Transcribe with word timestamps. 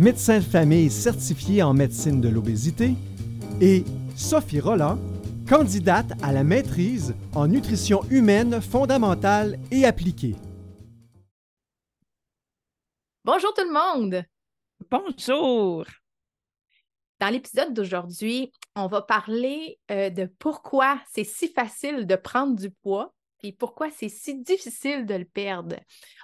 médecin 0.00 0.38
de 0.38 0.44
famille 0.44 0.88
certifié 0.88 1.62
en 1.62 1.74
médecine 1.74 2.22
de 2.22 2.30
l'obésité, 2.30 2.94
et 3.60 3.84
Sophie 4.16 4.58
Roland, 4.58 4.98
candidate 5.46 6.12
à 6.22 6.32
la 6.32 6.42
maîtrise 6.42 7.14
en 7.34 7.46
nutrition 7.46 8.00
humaine 8.10 8.62
fondamentale 8.62 9.58
et 9.70 9.84
appliquée. 9.84 10.36
Bonjour 13.24 13.52
tout 13.52 13.64
le 13.64 13.74
monde! 13.74 14.24
Bonjour! 14.90 15.84
Dans 17.20 17.28
l'épisode 17.28 17.74
d'aujourd'hui, 17.74 18.50
on 18.74 18.86
va 18.86 19.02
parler 19.02 19.78
euh, 19.90 20.08
de 20.08 20.24
pourquoi 20.38 20.98
c'est 21.12 21.24
si 21.24 21.48
facile 21.48 22.06
de 22.06 22.16
prendre 22.16 22.58
du 22.58 22.70
poids 22.70 23.12
et 23.42 23.52
pourquoi 23.52 23.90
c'est 23.90 24.08
si 24.08 24.40
difficile 24.42 25.06
de 25.06 25.14
le 25.14 25.24
perdre? 25.24 25.76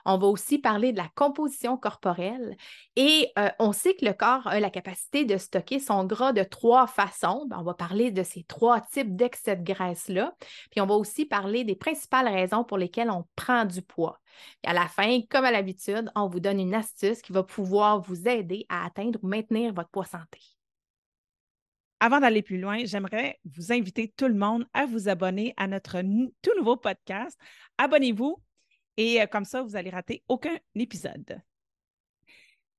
On 0.05 0.19
va 0.19 0.27
aussi 0.27 0.59
parler 0.59 0.93
de 0.93 0.99
la 0.99 1.09
composition 1.15 1.77
corporelle 1.77 2.57
et 2.95 3.31
euh, 3.39 3.49
on 3.59 3.73
sait 3.73 3.95
que 3.95 4.05
le 4.05 4.13
corps 4.13 4.47
a 4.47 4.61
la 4.61 4.71
capacité 4.71 5.25
de 5.25 5.37
stocker 5.37 5.81
son 5.81 6.05
gras 6.05 6.33
de 6.33 6.43
trois 6.43 6.87
façons. 6.87 7.47
Ben, 7.49 7.59
on 7.59 7.65
va 7.65 7.75
parler 7.75 8.11
de 8.11 8.23
ces 8.23 8.45
trois 8.45 8.81
types 8.81 9.17
d'excès 9.17 9.57
de 9.57 9.65
graisse-là. 9.65 10.35
Puis 10.71 10.81
on 10.81 10.87
va 10.87 10.95
aussi 10.95 11.25
parler 11.25 11.65
des 11.65 11.77
principales 11.77 12.29
raisons 12.29 12.65
pour 12.65 12.79
lesquelles 12.79 13.11
on 13.11 13.25
prend 13.35 13.65
du 13.65 13.83
poids. 13.83 14.21
Et 14.65 14.69
à 14.69 14.73
la 14.73 14.87
fin, 14.87 15.21
comme 15.31 15.45
à 15.45 15.51
l'habitude, 15.51 16.11
on 16.15 16.29
vous 16.29 16.41
donne 16.41 16.61
une 16.61 16.75
astuce 16.75 17.23
qui 17.23 17.33
va 17.33 17.43
pouvoir 17.43 18.01
vous 18.01 18.29
aider 18.29 18.67
à 18.69 18.87
atteindre 18.87 19.19
ou 19.23 19.27
maintenir 19.27 19.73
votre 19.73 19.91
poids 19.91 20.05
santé. 20.05 20.56
Avant 21.99 22.21
d'aller 22.21 22.43
plus 22.43 22.59
loin, 22.59 22.85
j'aimerais 22.85 23.39
vous 23.45 23.73
inviter 23.73 24.13
tout 24.17 24.29
le 24.29 24.35
monde 24.35 24.67
à 24.75 24.85
vous 24.85 25.09
abonner 25.09 25.55
à 25.57 25.67
notre 25.67 26.03
tout 26.43 26.51
nouveau 26.59 26.77
podcast. 26.77 27.39
Abonnez-vous 27.79 28.37
et 28.99 29.23
euh, 29.23 29.27
comme 29.27 29.45
ça, 29.45 29.63
vous 29.63 29.71
n'allez 29.71 29.91
rater 29.91 30.23
aucun 30.29 30.57
épisode. 30.75 31.41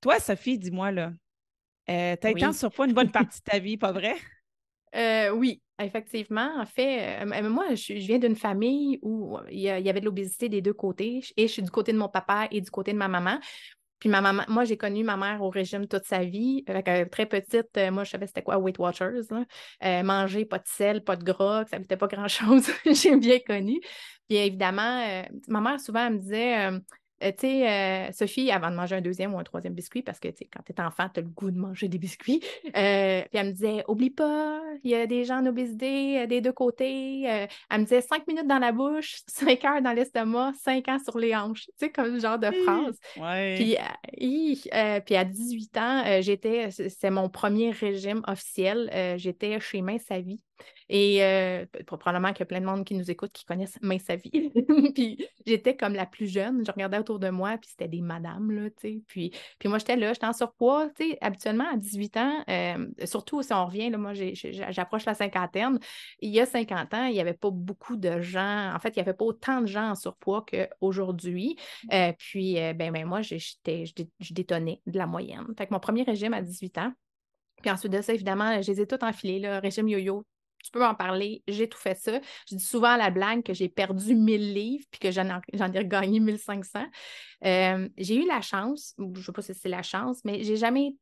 Toi, 0.00 0.20
Sophie, 0.20 0.58
dis-moi 0.58 0.92
là, 0.92 1.12
euh, 1.90 2.16
tu 2.20 2.26
as 2.26 2.30
été 2.30 2.46
en 2.46 2.52
surpoids 2.52 2.86
une 2.86 2.92
bonne 2.92 3.10
partie 3.10 3.40
de 3.40 3.44
ta 3.44 3.58
vie, 3.58 3.76
pas 3.76 3.92
vrai? 3.92 4.14
Euh, 4.94 5.28
oui, 5.32 5.60
effectivement. 5.78 6.50
En 6.58 6.64
fait, 6.64 7.22
moi, 7.26 7.74
je, 7.74 7.92
viens 7.92 8.18
d'une 8.18 8.34
famille 8.34 8.98
où 9.02 9.36
il 9.50 9.60
y, 9.60 9.68
avait 9.68 10.00
de 10.00 10.06
l'obésité 10.06 10.48
des 10.48 10.62
deux 10.62 10.72
côtés 10.72 11.22
et 11.36 11.46
je 11.46 11.52
suis 11.52 11.62
du 11.62 11.70
côté 11.70 11.92
de 11.92 11.98
mon 11.98 12.08
papa 12.08 12.48
et 12.50 12.62
du 12.62 12.70
côté 12.70 12.94
de 12.94 12.96
ma 12.96 13.06
maman. 13.06 13.38
Puis 13.98 14.08
ma 14.08 14.20
maman, 14.20 14.44
moi, 14.48 14.64
j'ai 14.64 14.76
connu 14.76 15.02
ma 15.02 15.16
mère 15.16 15.42
au 15.42 15.50
régime 15.50 15.86
toute 15.86 16.04
sa 16.04 16.24
vie. 16.24 16.64
très 17.10 17.26
petite, 17.26 17.76
euh, 17.76 17.90
moi, 17.90 18.04
je 18.04 18.10
savais 18.10 18.26
c'était 18.26 18.42
quoi 18.42 18.58
Weight 18.58 18.78
Watchers. 18.78 19.22
Euh, 19.84 20.02
manger 20.02 20.44
pas 20.44 20.58
de 20.58 20.66
sel, 20.66 21.02
pas 21.02 21.16
de 21.16 21.24
gras, 21.24 21.64
que 21.64 21.70
ça 21.70 21.78
ne 21.78 21.84
pas 21.84 22.06
grand-chose. 22.06 22.68
j'ai 22.86 23.16
bien 23.16 23.38
connu. 23.40 23.80
Puis 24.28 24.38
évidemment, 24.38 25.02
euh, 25.06 25.22
ma 25.48 25.60
mère, 25.60 25.80
souvent, 25.80 26.06
elle 26.06 26.14
me 26.14 26.18
disait 26.18 26.70
euh, 27.22 27.32
tu 27.32 27.40
sais, 27.40 27.68
euh, 27.68 28.12
Sophie, 28.12 28.50
avant 28.50 28.70
de 28.70 28.76
manger 28.76 28.96
un 28.96 29.00
deuxième 29.00 29.34
ou 29.34 29.38
un 29.38 29.44
troisième 29.44 29.74
biscuit, 29.74 30.02
parce 30.02 30.20
que, 30.20 30.28
tu 30.28 30.38
sais, 30.38 30.48
quand 30.52 30.62
tu 30.64 30.72
es 30.72 30.80
enfant, 30.80 31.08
tu 31.12 31.20
as 31.20 31.22
le 31.22 31.28
goût 31.28 31.50
de 31.50 31.58
manger 31.58 31.88
des 31.88 31.98
biscuits, 31.98 32.40
euh, 32.76 33.22
puis 33.22 33.30
elle 33.32 33.46
me 33.46 33.52
disait, 33.52 33.84
oublie 33.88 34.10
pas, 34.10 34.60
il 34.84 34.90
y 34.90 34.94
a 34.94 35.06
des 35.06 35.24
gens 35.24 35.38
en 35.38 35.46
obésité 35.46 36.26
des 36.26 36.40
deux 36.40 36.52
côtés. 36.52 37.22
elle 37.22 37.48
me 37.72 37.84
disait, 37.84 38.00
cinq 38.00 38.26
minutes 38.26 38.46
dans 38.46 38.58
la 38.58 38.72
bouche, 38.72 39.20
cinq 39.26 39.64
heures 39.64 39.82
dans 39.82 39.92
l'estomac, 39.92 40.52
cinq 40.62 40.88
ans 40.88 40.98
sur 40.98 41.18
les 41.18 41.34
hanches. 41.34 41.66
Tu 41.66 41.72
sais, 41.78 41.90
comme 41.90 42.14
ce 42.14 42.20
genre 42.20 42.38
de 42.38 42.50
phrase. 42.50 42.98
Puis, 43.56 43.76
puis 45.04 45.16
à 45.16 45.24
18 45.24 45.76
ans, 45.76 46.20
j'étais, 46.20 46.70
c'est 46.70 47.10
mon 47.10 47.28
premier 47.28 47.70
régime 47.70 48.22
officiel. 48.26 48.90
j'étais 49.16 49.58
chez 49.60 49.82
Main 49.82 49.98
Sa 49.98 50.20
Vie. 50.20 50.42
Et 50.88 51.22
euh, 51.22 51.66
probablement 51.86 52.32
qu'il 52.32 52.40
y 52.40 52.42
a 52.42 52.46
plein 52.46 52.60
de 52.60 52.66
monde 52.66 52.84
qui 52.84 52.94
nous 52.94 53.10
écoute 53.10 53.32
qui 53.32 53.44
connaissent 53.44 53.78
Main 53.82 53.98
sa 53.98 54.16
vie. 54.16 54.50
puis 54.94 55.26
j'étais 55.46 55.76
comme 55.76 55.94
la 55.94 56.06
plus 56.06 56.26
jeune. 56.26 56.64
Je 56.66 56.72
regardais 56.72 56.98
autour 56.98 57.18
de 57.18 57.28
moi, 57.28 57.58
puis 57.58 57.70
c'était 57.70 57.88
des 57.88 58.00
madames, 58.00 58.50
là, 58.50 58.70
tu 58.70 58.76
sais. 58.80 59.02
Puis, 59.06 59.32
puis 59.58 59.68
moi, 59.68 59.78
j'étais 59.78 59.96
là, 59.96 60.12
j'étais 60.12 60.26
en 60.26 60.32
surpoids, 60.32 60.88
tu 60.96 61.10
sais. 61.10 61.18
Habituellement, 61.20 61.70
à 61.70 61.76
18 61.76 62.16
ans, 62.16 62.44
euh, 62.48 62.88
surtout 63.04 63.42
si 63.42 63.52
on 63.52 63.66
revient, 63.66 63.90
là, 63.90 63.98
moi, 63.98 64.12
j'approche 64.14 65.04
la 65.04 65.14
cinquantaine. 65.14 65.78
Il 66.20 66.30
y 66.30 66.40
a 66.40 66.46
50 66.46 66.94
ans, 66.94 67.04
il 67.06 67.12
n'y 67.14 67.20
avait 67.20 67.34
pas 67.34 67.50
beaucoup 67.50 67.96
de 67.96 68.20
gens. 68.20 68.72
En 68.74 68.78
fait, 68.78 68.90
il 68.90 68.98
n'y 68.98 69.02
avait 69.02 69.14
pas 69.14 69.24
autant 69.24 69.60
de 69.60 69.66
gens 69.66 69.90
en 69.90 69.94
surpoids 69.94 70.44
qu'aujourd'hui. 70.46 71.56
Euh, 71.92 72.12
puis, 72.18 72.54
ben, 72.54 72.92
ben, 72.92 73.04
moi, 73.04 73.20
j'étais, 73.20 73.84
je 73.86 74.32
détonnais 74.32 74.80
de 74.86 74.98
la 74.98 75.06
moyenne. 75.06 75.46
Fait 75.56 75.66
que 75.66 75.74
mon 75.74 75.80
premier 75.80 76.02
régime 76.02 76.34
à 76.34 76.42
18 76.42 76.78
ans, 76.78 76.92
puis 77.60 77.70
ensuite 77.70 77.92
de 77.92 78.00
ça, 78.00 78.14
évidemment, 78.14 78.62
je 78.62 78.70
les 78.70 78.80
ai 78.80 78.86
tous 78.86 79.04
enfilés, 79.04 79.40
le 79.40 79.58
régime 79.58 79.88
yo-yo, 79.88 80.24
tu 80.68 80.78
peux 80.78 80.84
en 80.84 80.94
parler, 80.94 81.42
j'ai 81.48 81.68
tout 81.68 81.78
fait 81.78 81.96
ça. 81.96 82.20
Je 82.48 82.56
dis 82.56 82.64
souvent 82.64 82.88
à 82.88 82.96
la 82.98 83.10
blague 83.10 83.42
que 83.42 83.54
j'ai 83.54 83.68
perdu 83.68 84.14
1000 84.14 84.52
livres 84.52 84.84
puis 84.90 85.00
que 85.00 85.10
j'en 85.10 85.26
ai 85.26 85.78
regagné 85.78 86.20
1500. 86.20 86.84
Euh, 87.44 87.88
j'ai 87.96 88.16
eu 88.16 88.26
la 88.26 88.42
chance, 88.42 88.94
je 88.98 89.04
ne 89.04 89.22
sais 89.22 89.32
pas 89.32 89.42
si 89.42 89.54
c'est 89.54 89.68
la 89.68 89.82
chance, 89.82 90.20
mais 90.24 90.42
j'ai 90.42 90.56
jamais, 90.56 90.94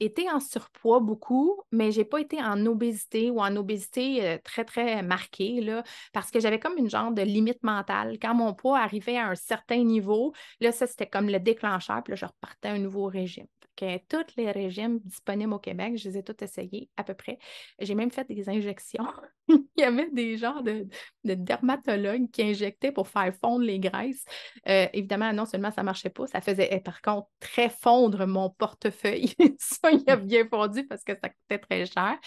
été 0.00 0.28
en 0.28 0.40
surpoids 0.40 0.98
beaucoup, 0.98 1.60
mais 1.70 1.92
j'ai 1.92 2.04
pas 2.04 2.20
été 2.20 2.42
en 2.42 2.66
obésité 2.66 3.30
ou 3.30 3.40
en 3.40 3.54
obésité 3.54 4.26
euh, 4.26 4.38
très, 4.42 4.64
très 4.64 5.00
marquée, 5.02 5.60
là, 5.60 5.84
parce 6.12 6.32
que 6.32 6.40
j'avais 6.40 6.58
comme 6.58 6.76
une 6.76 6.90
genre 6.90 7.12
de 7.12 7.22
limite 7.22 7.62
mentale. 7.62 8.18
Quand 8.20 8.34
mon 8.34 8.52
poids 8.52 8.80
arrivait 8.80 9.16
à 9.16 9.28
un 9.28 9.36
certain 9.36 9.84
niveau, 9.84 10.32
là, 10.60 10.72
ça, 10.72 10.88
c'était 10.88 11.06
comme 11.06 11.28
le 11.28 11.38
déclencheur, 11.38 12.02
puis 12.02 12.12
là, 12.12 12.16
je 12.16 12.26
repartais 12.26 12.68
à 12.68 12.72
un 12.72 12.78
nouveau 12.78 13.04
régime 13.06 13.46
que 13.76 13.98
tous 14.08 14.36
les 14.36 14.50
régimes 14.50 14.98
disponibles 15.00 15.52
au 15.52 15.58
Québec, 15.58 15.96
je 15.96 16.08
les 16.08 16.18
ai 16.18 16.22
tous 16.22 16.42
essayés 16.42 16.90
à 16.96 17.04
peu 17.04 17.14
près. 17.14 17.38
J'ai 17.78 17.94
même 17.94 18.10
fait 18.10 18.26
des 18.28 18.48
injections. 18.48 19.06
Il 19.48 19.64
y 19.76 19.82
avait 19.82 20.10
des 20.10 20.36
genres 20.36 20.62
de, 20.62 20.86
dermatologues 21.24 22.30
qui 22.30 22.42
injectaient 22.42 22.92
pour 22.92 23.08
faire 23.08 23.34
fondre 23.40 23.64
les 23.64 23.80
graisses. 23.80 24.24
Euh, 24.68 24.86
évidemment, 24.92 25.32
non 25.32 25.46
seulement 25.46 25.70
ça 25.70 25.82
ne 25.82 25.86
marchait 25.86 26.10
pas, 26.10 26.26
ça 26.26 26.40
faisait 26.40 26.68
eh, 26.70 26.80
par 26.80 27.00
contre 27.02 27.28
très 27.40 27.68
fondre 27.68 28.26
mon 28.26 28.50
portefeuille. 28.50 29.34
ça, 29.58 29.90
il 29.90 30.08
a 30.08 30.16
bien 30.16 30.46
fondu 30.48 30.86
parce 30.86 31.04
que 31.04 31.12
ça 31.20 31.28
coûtait 31.28 31.58
très 31.58 31.86
cher. 31.86 32.18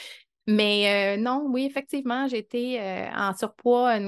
Mais 0.48 1.18
euh, 1.18 1.22
non, 1.22 1.48
oui, 1.50 1.66
effectivement, 1.66 2.28
été 2.28 2.80
euh, 2.80 3.10
en 3.16 3.36
surpoids 3.36 4.00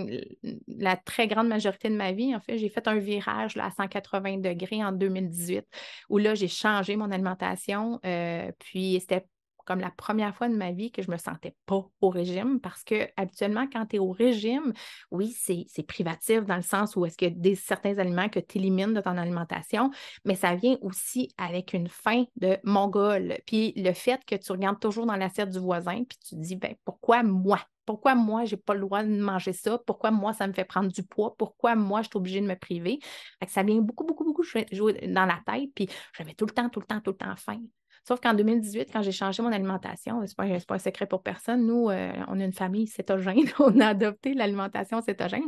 la 0.67 0.95
très 0.95 1.27
grande 1.27 1.47
majorité 1.47 1.89
de 1.89 1.95
ma 1.95 2.11
vie. 2.11 2.35
En 2.35 2.39
fait, 2.39 2.57
j'ai 2.59 2.69
fait 2.69 2.87
un 2.87 2.97
virage 2.97 3.57
à 3.57 3.71
180 3.71 4.37
degrés 4.37 4.83
en 4.83 4.91
2018 4.91 5.65
où 6.09 6.17
là, 6.19 6.35
j'ai 6.35 6.47
changé 6.47 6.95
mon 6.95 7.09
alimentation. 7.11 7.99
Euh, 8.05 8.51
puis 8.59 8.99
c'était 8.99 9.25
comme 9.67 9.81
la 9.81 9.91
première 9.91 10.33
fois 10.33 10.47
de 10.47 10.55
ma 10.55 10.71
vie 10.71 10.91
que 10.91 11.01
je 11.01 11.11
me 11.11 11.17
sentais 11.17 11.53
pas 11.65 11.85
au 11.99 12.09
régime 12.09 12.61
parce 12.61 12.85
que 12.85 13.09
habituellement, 13.17 13.67
quand 13.71 13.85
tu 13.87 13.97
es 13.97 13.99
au 13.99 14.11
régime, 14.11 14.71
oui, 15.11 15.35
c'est 15.37 15.83
privatif 15.85 16.45
dans 16.45 16.55
le 16.55 16.61
sens 16.61 16.95
où 16.95 17.05
est-ce 17.05 17.17
qu'il 17.17 17.27
y 17.27 17.31
a 17.31 17.35
des, 17.35 17.55
certains 17.55 17.97
aliments 17.97 18.29
que 18.29 18.39
tu 18.39 18.59
élimines 18.59 18.93
de 18.93 19.01
ton 19.01 19.17
alimentation, 19.17 19.91
mais 20.23 20.35
ça 20.35 20.55
vient 20.55 20.77
aussi 20.81 21.29
avec 21.37 21.73
une 21.73 21.89
faim 21.89 22.23
de 22.37 22.57
mongol. 22.63 23.37
Puis 23.45 23.73
le 23.75 23.91
fait 23.91 24.23
que 24.25 24.35
tu 24.35 24.51
regardes 24.53 24.79
toujours 24.79 25.05
dans 25.05 25.17
l'assiette 25.17 25.49
du 25.49 25.59
voisin, 25.59 26.03
puis 26.05 26.17
tu 26.17 26.35
te 26.35 26.41
dis, 26.41 26.55
ben, 26.55 26.73
pourquoi 26.85 27.23
moi? 27.23 27.59
Pourquoi 27.85 28.15
moi, 28.15 28.45
je 28.45 28.55
n'ai 28.55 28.61
pas 28.61 28.73
le 28.73 28.81
droit 28.81 29.03
de 29.03 29.09
manger 29.09 29.53
ça? 29.53 29.77
Pourquoi 29.85 30.11
moi, 30.11 30.33
ça 30.33 30.47
me 30.47 30.53
fait 30.53 30.65
prendre 30.65 30.91
du 30.91 31.03
poids? 31.03 31.35
Pourquoi 31.37 31.75
moi, 31.75 32.01
je 32.01 32.07
suis 32.07 32.17
obligée 32.17 32.41
de 32.41 32.47
me 32.47 32.55
priver? 32.55 32.99
ça 33.47 33.63
vient 33.63 33.79
beaucoup, 33.81 34.05
beaucoup, 34.05 34.25
beaucoup 34.25 34.43
jouer 34.43 35.07
dans 35.07 35.25
la 35.25 35.41
tête. 35.45 35.69
Puis 35.73 35.89
j'avais 36.17 36.33
tout 36.33 36.45
le 36.45 36.51
temps, 36.51 36.69
tout 36.69 36.81
le 36.81 36.85
temps, 36.85 36.99
tout 36.99 37.11
le 37.11 37.17
temps 37.17 37.35
faim. 37.37 37.61
Sauf 38.07 38.21
qu'en 38.21 38.33
2018, 38.33 38.89
quand 38.93 39.01
j'ai 39.01 39.11
changé 39.11 39.43
mon 39.43 39.51
alimentation, 39.51 40.25
ce 40.25 40.33
n'est 40.41 40.59
pas, 40.61 40.75
un 40.75 40.79
secret 40.79 41.07
pour 41.07 41.21
personne, 41.21 41.67
nous, 41.67 41.89
euh, 41.89 42.13
on 42.29 42.39
a 42.39 42.45
une 42.45 42.53
famille 42.53 42.87
cétogène, 42.87 43.43
on 43.59 43.81
a 43.81 43.87
adopté 43.87 44.33
l'alimentation 44.33 45.01
cétogène, 45.01 45.43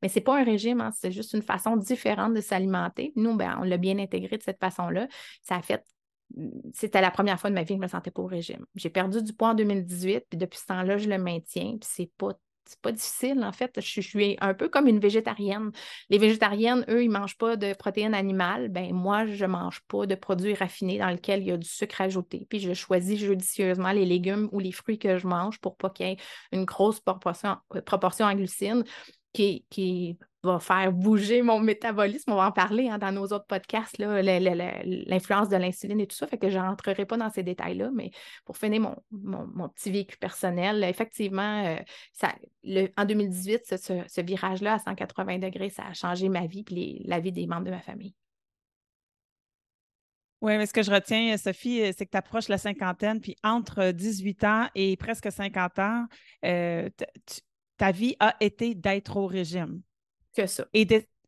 mais 0.00 0.08
ce 0.08 0.20
n'est 0.20 0.22
pas 0.22 0.38
un 0.38 0.44
régime, 0.44 0.80
hein, 0.80 0.90
c'est 0.94 1.10
juste 1.10 1.32
une 1.32 1.42
façon 1.42 1.76
différente 1.76 2.32
de 2.32 2.40
s'alimenter. 2.40 3.12
Nous, 3.16 3.34
ben, 3.36 3.58
on 3.60 3.64
l'a 3.64 3.78
bien 3.78 3.98
intégré 3.98 4.38
de 4.38 4.42
cette 4.44 4.60
façon-là. 4.60 5.08
Ça 5.42 5.56
a 5.56 5.62
fait 5.62 5.82
c'était 6.72 7.00
la 7.00 7.10
première 7.10 7.38
fois 7.38 7.50
de 7.50 7.54
ma 7.54 7.62
vie 7.62 7.74
que 7.74 7.80
je 7.80 7.82
me 7.82 7.88
sentais 7.88 8.10
pas 8.10 8.22
au 8.22 8.26
régime. 8.26 8.64
J'ai 8.74 8.90
perdu 8.90 9.22
du 9.22 9.32
poids 9.32 9.50
en 9.50 9.54
2018, 9.54 10.26
puis 10.30 10.38
depuis 10.38 10.58
ce 10.58 10.66
temps-là, 10.66 10.96
je 10.96 11.08
le 11.08 11.18
maintiens, 11.18 11.76
puis 11.78 11.88
c'est 11.90 12.10
pas 12.16 12.32
c'est 12.66 12.80
pas 12.80 12.92
difficile, 12.92 13.44
en 13.44 13.52
fait. 13.52 13.80
Je, 13.80 14.00
suis 14.00 14.36
un 14.40 14.54
peu 14.54 14.68
comme 14.68 14.86
une 14.86 14.98
végétarienne. 14.98 15.70
Les 16.08 16.18
végétariennes, 16.18 16.84
eux, 16.88 17.02
ils 17.02 17.08
ne 17.08 17.18
mangent 17.18 17.36
pas 17.36 17.56
de 17.56 17.74
protéines 17.74 18.14
animales. 18.14 18.68
Ben 18.68 18.92
moi, 18.92 19.26
je 19.26 19.44
mange 19.44 19.80
pas 19.88 20.06
de 20.06 20.14
produits 20.14 20.54
raffinés 20.54 20.98
dans 20.98 21.08
lesquels 21.08 21.42
il 21.42 21.48
y 21.48 21.52
a 21.52 21.56
du 21.56 21.68
sucre 21.68 22.00
ajouté. 22.00 22.46
Puis 22.48 22.60
je 22.60 22.72
choisis 22.72 23.18
judicieusement 23.18 23.92
les 23.92 24.06
légumes 24.06 24.48
ou 24.52 24.60
les 24.60 24.72
fruits 24.72 24.98
que 24.98 25.18
je 25.18 25.26
mange 25.26 25.60
pour 25.60 25.76
pas 25.76 25.90
qu'il 25.90 26.06
y 26.06 26.10
ait 26.12 26.16
une 26.52 26.64
grosse 26.64 27.00
proportion, 27.00 27.56
euh, 27.74 27.82
proportion 27.82 28.26
en 28.26 28.34
glucides. 28.34 28.84
Qui, 29.34 29.66
qui 29.68 30.16
va 30.42 30.58
faire 30.60 30.92
bouger 30.92 31.42
mon 31.42 31.58
métabolisme. 31.58 32.32
On 32.32 32.36
va 32.36 32.46
en 32.46 32.52
parler 32.52 32.88
hein, 32.88 32.98
dans 32.98 33.12
nos 33.12 33.24
autres 33.24 33.46
podcasts, 33.46 33.98
l'influence 33.98 35.48
de 35.48 35.56
l'insuline 35.56 36.00
et 36.00 36.06
tout 36.06 36.16
ça. 36.16 36.26
Fait 36.26 36.38
que 36.38 36.48
je 36.48 36.58
n'entrerai 36.58 37.04
pas 37.04 37.16
dans 37.16 37.30
ces 37.30 37.42
détails-là, 37.42 37.90
mais 37.92 38.10
pour 38.44 38.56
finir 38.56 38.80
mon, 38.80 38.96
mon, 39.10 39.68
petit 39.68 39.90
vécu 39.90 40.16
personnel, 40.16 40.84
effectivement, 40.84 41.64
euh, 41.66 41.76
ça, 42.12 42.34
le, 42.62 42.88
en 42.96 43.04
2018, 43.04 43.76
ce, 43.76 44.20
virage-là 44.20 44.74
à 44.74 44.78
180 44.78 45.38
degrés, 45.38 45.70
ça 45.70 45.84
a 45.84 45.92
changé 45.92 46.28
ma 46.28 46.46
vie 46.46 46.64
et 46.70 47.02
la 47.04 47.20
vie 47.20 47.32
des 47.32 47.46
membres 47.46 47.64
de 47.64 47.70
ma 47.70 47.80
famille. 47.80 48.14
Oui, 50.40 50.58
mais 50.58 50.66
ce 50.66 50.74
que 50.74 50.82
je 50.82 50.90
retiens, 50.90 51.36
Sophie, 51.38 51.80
euh, 51.80 51.92
c'est 51.96 52.04
que 52.04 52.10
tu 52.10 52.18
approches 52.18 52.48
la 52.48 52.58
cinquantaine, 52.58 53.20
puis 53.20 53.34
entre 53.42 53.92
18 53.92 54.44
ans 54.44 54.68
et 54.74 54.94
presque 54.96 55.32
50 55.32 55.78
ans, 55.78 56.04
euh, 56.44 56.90
ta 57.76 57.92
vie 57.92 58.16
a 58.20 58.36
été 58.40 58.74
d'être 58.74 59.16
au 59.16 59.26
régime 59.26 59.82
que 60.34 60.46
ça. 60.46 60.64
Et 60.72 60.86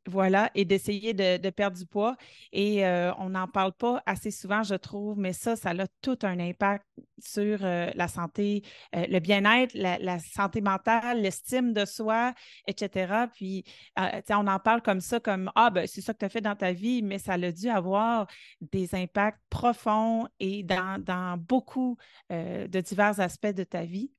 voilà, 0.08 0.50
et 0.54 0.64
d'essayer 0.64 1.14
de, 1.14 1.50
perdre 1.50 1.76
du 1.76 1.86
poids. 1.86 2.16
Et 2.52 2.86
euh, 2.86 3.12
on 3.18 3.30
n'en 3.30 3.48
parle 3.48 3.72
pas 3.72 4.02
assez 4.06 4.30
souvent, 4.30 4.62
je 4.62 4.74
trouve, 4.74 5.18
mais 5.18 5.32
ça, 5.32 5.56
ça 5.56 5.70
a 5.70 5.86
tout 6.00 6.18
un 6.22 6.38
impact 6.38 6.86
sur 7.18 7.58
euh, 7.62 7.90
la 7.94 8.08
santé, 8.08 8.62
euh, 8.94 9.06
le 9.08 9.18
bien-être, 9.18 9.74
la, 9.74 10.18
santé 10.18 10.60
mentale, 10.60 11.22
l'estime 11.22 11.72
de 11.72 11.84
soi, 11.84 12.34
etc. 12.66 13.26
Puis, 13.34 13.64
on 13.96 14.46
en 14.46 14.58
parle 14.58 14.82
comme 14.82 15.00
ça, 15.00 15.20
comme 15.20 15.50
Ah, 15.54 15.70
ben, 15.70 15.86
c'est 15.86 16.00
ça 16.00 16.12
que 16.12 16.18
tu 16.18 16.24
as 16.24 16.28
fait 16.28 16.40
dans 16.40 16.56
ta 16.56 16.72
vie, 16.72 17.02
mais 17.02 17.18
ça 17.18 17.34
a 17.34 17.52
dû 17.52 17.68
avoir 17.68 18.26
des 18.60 18.94
impacts 18.94 19.40
profonds 19.50 20.28
et 20.40 20.62
dans, 20.62 21.02
dans 21.02 21.36
beaucoup 21.36 21.96
de 22.30 22.80
divers 22.80 23.20
aspects 23.20 23.46
de 23.46 23.64
ta 23.64 23.84
vie. 23.84 24.10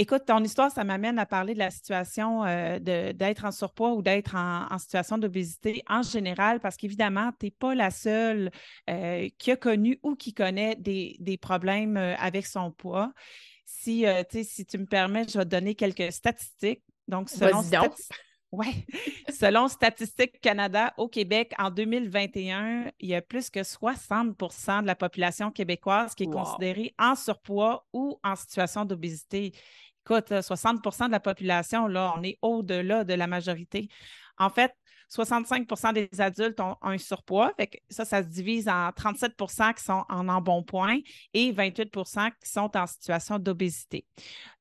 Écoute, 0.00 0.24
ton 0.24 0.42
histoire, 0.42 0.72
ça 0.72 0.82
m'amène 0.82 1.18
à 1.18 1.26
parler 1.26 1.52
de 1.52 1.58
la 1.58 1.70
situation 1.70 2.42
euh, 2.46 2.78
d'être 2.78 3.44
en 3.44 3.50
surpoids 3.50 3.92
ou 3.92 4.00
d'être 4.00 4.34
en, 4.34 4.78
situation 4.78 5.18
d'obésité 5.18 5.82
en 5.90 6.00
général, 6.00 6.58
parce 6.58 6.78
qu'évidemment, 6.78 7.32
tu 7.38 7.44
n'es 7.44 7.50
pas 7.50 7.74
la 7.74 7.90
seule 7.90 8.50
euh, 8.88 9.28
qui 9.36 9.50
a 9.50 9.56
connu 9.56 9.98
ou 10.02 10.14
qui 10.14 10.32
connaît 10.32 10.74
des, 10.74 11.38
problèmes 11.38 11.98
euh, 11.98 12.16
avec 12.16 12.46
son 12.46 12.70
poids. 12.70 13.12
Si, 13.66 14.06
si 14.30 14.64
tu 14.64 14.78
me 14.78 14.86
permets, 14.86 15.26
je 15.28 15.36
vais 15.36 15.44
te 15.44 15.50
donner 15.50 15.74
quelques 15.74 16.10
statistiques. 16.10 16.82
Donc, 17.06 17.28
selon, 17.28 17.62
ouais. 18.52 18.86
selon 19.38 19.68
Statistique 19.68 20.40
Canada, 20.40 20.94
au 20.96 21.08
Québec, 21.08 21.52
en 21.58 21.70
2021, 21.70 22.90
il 23.00 23.08
y 23.08 23.14
a 23.14 23.20
plus 23.20 23.50
que 23.50 23.60
60% 23.60 24.80
de 24.80 24.86
la 24.86 24.94
population 24.94 25.50
québécoise 25.50 26.14
qui 26.14 26.24
est 26.24 26.32
considérée 26.32 26.94
en 26.98 27.14
surpoids 27.14 27.86
ou 27.92 28.18
en 28.24 28.34
situation 28.34 28.86
d'obésité. 28.86 29.52
Écoute, 30.10 30.32
60% 30.32 31.06
de 31.06 31.12
la 31.12 31.20
population, 31.20 31.86
là, 31.86 32.12
on 32.16 32.22
est 32.24 32.36
au-delà 32.42 33.04
de 33.04 33.14
la 33.14 33.28
majorité. 33.28 33.88
En 34.38 34.50
fait, 34.50 34.74
65% 35.08 35.92
des 35.92 36.08
adultes 36.20 36.58
ont 36.58 36.76
un 36.82 36.98
surpoids. 36.98 37.52
ça, 37.88 38.04
ça 38.04 38.22
se 38.22 38.28
divise 38.28 38.68
en 38.68 38.90
37% 38.90 39.74
qui 39.74 39.84
sont 39.84 40.04
en 40.08 40.28
embonpoint 40.28 40.98
et 41.32 41.52
28% 41.52 42.30
qui 42.42 42.50
sont 42.50 42.76
en 42.76 42.86
situation 42.86 43.38
d'obésité. 43.38 44.04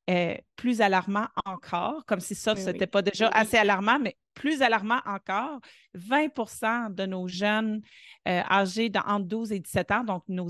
Euh, 0.09 0.35
plus 0.55 0.81
alarmant 0.81 1.27
encore, 1.45 2.03
comme 2.05 2.19
si 2.19 2.35
ça, 2.35 2.55
ce 2.55 2.69
n'était 2.69 2.87
pas 2.87 3.01
déjà 3.01 3.27
assez 3.29 3.57
alarmant, 3.57 3.97
mais 3.99 4.17
plus 4.35 4.61
alarmant 4.61 5.01
encore, 5.05 5.59
20% 5.95 6.93
de 6.93 7.05
nos 7.05 7.27
jeunes 7.27 7.81
euh, 8.27 8.41
âgés 8.49 8.91
entre 9.05 9.25
12 9.25 9.51
et 9.51 9.59
17 9.59 9.91
ans, 9.91 10.03
donc 10.03 10.23
nos, 10.27 10.49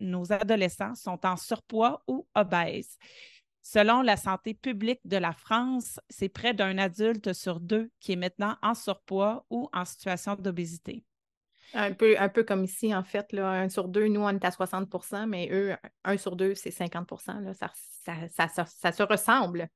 nos 0.00 0.32
adolescents, 0.32 0.94
sont 0.94 1.24
en 1.26 1.36
surpoids 1.36 2.02
ou 2.06 2.26
obèses. 2.34 2.96
Selon 3.62 4.02
la 4.02 4.16
santé 4.16 4.54
publique 4.54 5.00
de 5.04 5.16
la 5.16 5.32
France, 5.32 6.00
c'est 6.10 6.28
près 6.28 6.52
d'un 6.52 6.78
adulte 6.78 7.32
sur 7.32 7.60
deux 7.60 7.90
qui 8.00 8.12
est 8.12 8.16
maintenant 8.16 8.56
en 8.60 8.74
surpoids 8.74 9.46
ou 9.50 9.68
en 9.72 9.84
situation 9.84 10.34
d'obésité. 10.34 11.04
Un 11.74 11.92
peu, 11.92 12.16
un 12.18 12.28
peu 12.28 12.42
comme 12.42 12.64
ici, 12.64 12.94
en 12.94 13.04
fait, 13.04 13.32
là, 13.32 13.48
un 13.48 13.68
sur 13.68 13.88
deux, 13.88 14.06
nous, 14.08 14.20
on 14.20 14.28
est 14.28 14.44
à 14.44 14.50
60% 14.50 15.26
mais 15.26 15.48
eux, 15.52 15.74
un 16.04 16.18
sur 16.18 16.36
deux, 16.36 16.54
c'est 16.54 16.70
50 16.70 17.10
là, 17.44 17.54
ça, 17.54 18.48
ça, 18.48 18.92
se 18.92 19.02
ressemble. 19.04 19.68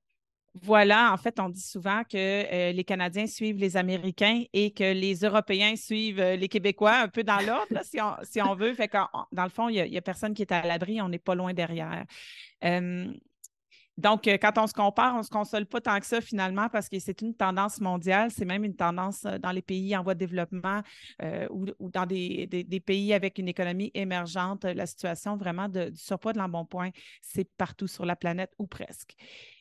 Voilà, 0.62 1.12
en 1.12 1.16
fait, 1.16 1.38
on 1.38 1.48
dit 1.48 1.60
souvent 1.60 2.02
que 2.04 2.16
euh, 2.16 2.72
les 2.72 2.84
Canadiens 2.84 3.26
suivent 3.26 3.58
les 3.58 3.76
Américains 3.76 4.42
et 4.52 4.72
que 4.72 4.92
les 4.92 5.16
Européens 5.16 5.76
suivent 5.76 6.20
euh, 6.20 6.36
les 6.36 6.48
Québécois, 6.48 6.96
un 6.96 7.08
peu 7.08 7.22
dans 7.22 7.40
l'ordre, 7.40 7.82
si, 7.84 8.00
on, 8.00 8.14
si 8.22 8.40
on 8.40 8.54
veut. 8.54 8.72
Fait 8.74 8.90
dans 9.32 9.44
le 9.44 9.50
fond, 9.50 9.68
il 9.68 9.90
n'y 9.90 9.98
a, 9.98 10.02
personne 10.02 10.34
qui 10.34 10.42
est 10.42 10.52
à 10.52 10.66
l'abri, 10.66 11.00
on 11.02 11.10
n'est 11.10 11.18
pas 11.18 11.34
loin 11.34 11.52
derrière. 11.52 12.04
Euh, 12.64 13.12
donc, 13.98 14.28
euh, 14.28 14.36
quand 14.36 14.58
on 14.58 14.66
se 14.66 14.74
compare, 14.74 15.14
on 15.14 15.18
ne 15.18 15.22
se 15.22 15.30
console 15.30 15.64
pas 15.64 15.80
tant 15.80 15.98
que 15.98 16.06
ça 16.06 16.20
finalement 16.20 16.68
parce 16.68 16.88
que 16.88 16.98
c'est 16.98 17.22
une 17.22 17.34
tendance 17.34 17.80
mondiale, 17.80 18.30
c'est 18.30 18.44
même 18.44 18.64
une 18.64 18.76
tendance 18.76 19.24
euh, 19.24 19.38
dans 19.38 19.52
les 19.52 19.62
pays 19.62 19.96
en 19.96 20.02
voie 20.02 20.14
de 20.14 20.18
développement 20.18 20.82
euh, 21.22 21.46
ou, 21.50 21.66
dans 21.90 22.04
des, 22.04 22.46
pays 22.84 23.14
avec 23.14 23.38
une 23.38 23.48
économie 23.48 23.90
émergente. 23.94 24.64
La 24.64 24.86
situation 24.86 25.36
vraiment 25.36 25.68
de, 25.68 25.88
du 25.88 25.98
surpoids 25.98 26.34
de 26.34 26.38
l'embonpoint, 26.38 26.90
c'est 27.22 27.48
partout 27.56 27.86
sur 27.86 28.04
la 28.04 28.16
planète 28.16 28.52
ou 28.58 28.66
presque. 28.66 29.14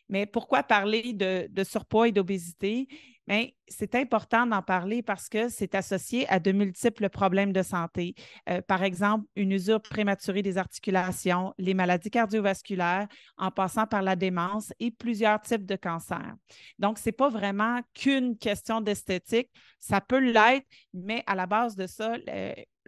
Mais 0.09 0.25
pourquoi 0.25 0.63
parler 0.63 1.13
de, 1.13 1.63
surpoids 1.63 2.07
et 2.07 2.11
d'obésité? 2.11 2.87
Mais 3.27 3.55
c'est 3.67 3.95
important 3.95 4.45
d'en 4.45 4.61
parler 4.61 5.01
parce 5.01 5.29
que 5.29 5.49
c'est 5.49 5.73
associé 5.73 6.27
à 6.29 6.39
de 6.39 6.51
multiples 6.51 7.09
problèmes 7.09 7.53
de 7.53 7.63
santé. 7.63 8.13
Euh, 8.49 8.61
par 8.61 8.83
exemple, 8.83 9.25
une 9.35 9.51
usure 9.51 9.81
prématurée 9.81 10.43
des 10.43 10.59
articulations, 10.59 11.51
les 11.57 11.73
maladies 11.73 12.11
cardiovasculaires, 12.11 13.07
en 13.37 13.49
passant 13.49 13.87
par 13.87 14.03
la 14.03 14.15
démence 14.15 14.71
et 14.79 14.91
plusieurs 14.91 15.41
types 15.41 15.65
de 15.65 15.75
cancers. 15.75 16.35
Donc, 16.77 16.99
ce 16.99 17.09
n'est 17.09 17.13
pas 17.13 17.29
vraiment 17.29 17.81
qu'une 17.95 18.37
question 18.37 18.79
d'esthétique. 18.79 19.49
Ça 19.79 20.01
peut 20.01 20.19
l'être, 20.19 20.67
mais 20.93 21.23
à 21.25 21.33
la 21.33 21.47
base 21.47 21.75
de 21.75 21.87
ça, 21.87 22.13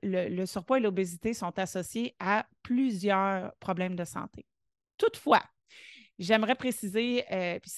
le 0.03 0.45
surpoids 0.45 0.77
et 0.77 0.81
l'obésité 0.81 1.33
sont 1.33 1.57
associés 1.57 2.15
à 2.19 2.45
plusieurs 2.61 3.53
problèmes 3.59 3.95
de 3.95 4.05
santé. 4.05 4.45
Toutefois, 4.97 5.41
J'aimerais 6.19 6.55
préciser, 6.55 7.23
euh, 7.31 7.59
puis 7.59 7.71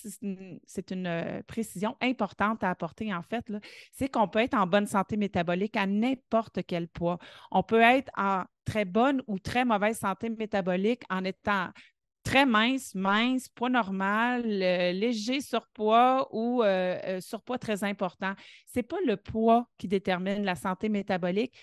c'est 0.66 0.92
une, 0.92 1.08
euh, 1.08 1.42
précision 1.44 1.98
importante 2.00 2.64
à 2.64 2.70
apporter 2.70 3.14
en 3.14 3.22
fait, 3.22 3.46
c'est 3.92 4.08
qu'on 4.08 4.30
peut 4.30 4.40
être 4.40 4.54
en 4.54 4.66
bonne 4.66 4.86
santé 4.86 5.18
métabolique 5.18 5.76
à 5.76 5.86
n'importe 5.86 6.60
quel 6.66 6.88
poids. 6.88 7.18
On 7.52 7.64
peut 7.64 7.82
être 7.82 8.10
en 8.16 8.44
très 8.64 8.86
bonne 8.86 9.22
ou 9.28 9.40
très 9.40 9.66
mauvaise 9.66 10.00
santé 10.00 10.30
métabolique 10.30 11.04
en 11.10 11.26
étant 11.26 11.70
très 12.24 12.46
mince, 12.46 12.96
mince, 12.96 13.50
poids 13.50 13.70
normal, 13.70 14.46
euh, 14.46 14.94
léger 14.94 15.42
surpoids 15.42 16.30
ou 16.32 16.64
surpoids 17.20 17.58
très 17.58 17.84
important. 17.84 18.36
Ce 18.68 18.80
n'est 18.80 18.84
pas 18.84 19.00
le 19.06 19.18
poids 19.18 19.68
qui 19.78 19.90
détermine 19.90 20.46
la 20.46 20.56
santé 20.56 20.88
métabolique. 20.88 21.54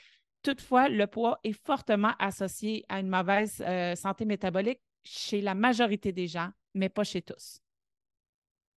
Toutefois, 0.42 0.90
le 0.90 1.06
poids 1.06 1.40
est 1.42 1.58
fortement 1.64 2.12
associé 2.18 2.84
à 2.90 3.00
une 3.00 3.08
mauvaise 3.08 3.64
santé 3.96 4.26
métabolique 4.26 4.80
chez 5.06 5.40
la 5.40 5.54
majorité 5.54 6.12
des 6.12 6.26
gens, 6.26 6.50
mais 6.76 6.88
pas 6.88 7.04
chez 7.04 7.22
tous. 7.22 7.60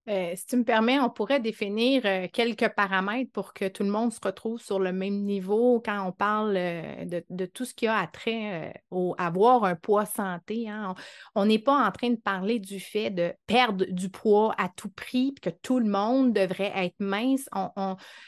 Euh, 0.10 0.34
si 0.36 0.46
tu 0.48 0.58
me 0.58 0.64
permets, 0.64 1.00
on 1.00 1.10
pourrait 1.12 1.40
définir 1.40 2.02
euh, 2.06 2.28
quelques 2.34 2.70
paramètres 2.70 3.32
pour 3.32 3.54
que 3.54 3.68
tout 3.68 3.84
le 3.84 3.92
monde 3.92 4.12
se 4.12 4.20
retrouve 4.24 4.60
sur 4.60 4.80
le 4.80 4.92
même 4.92 5.24
niveau 5.24 5.80
quand 5.86 6.04
on 6.08 6.12
parle 6.12 6.56
euh, 6.58 7.22
de, 7.30 7.46
tout 7.46 7.64
ce 7.64 7.76
qui 7.76 7.86
a 7.86 8.08
trait 8.08 8.74
au 8.90 9.14
avoir 9.20 9.66
un 9.66 9.76
poids 9.76 10.08
santé. 10.08 10.68
Hein. 10.68 10.96
On 11.36 11.46
n'est 11.46 11.60
pas 11.60 11.86
en 11.86 11.92
train 11.92 12.10
de 12.10 12.16
parler 12.16 12.58
du 12.58 12.80
fait 12.80 13.12
de 13.12 13.34
perdre 13.46 13.86
du 13.86 14.10
poids 14.10 14.56
à 14.58 14.70
tout 14.70 14.90
prix, 14.90 15.36
que 15.44 15.52
tout 15.52 15.80
le 15.80 15.90
monde 15.90 16.34
devrait 16.34 16.74
être 16.76 16.96
mince. 17.00 17.48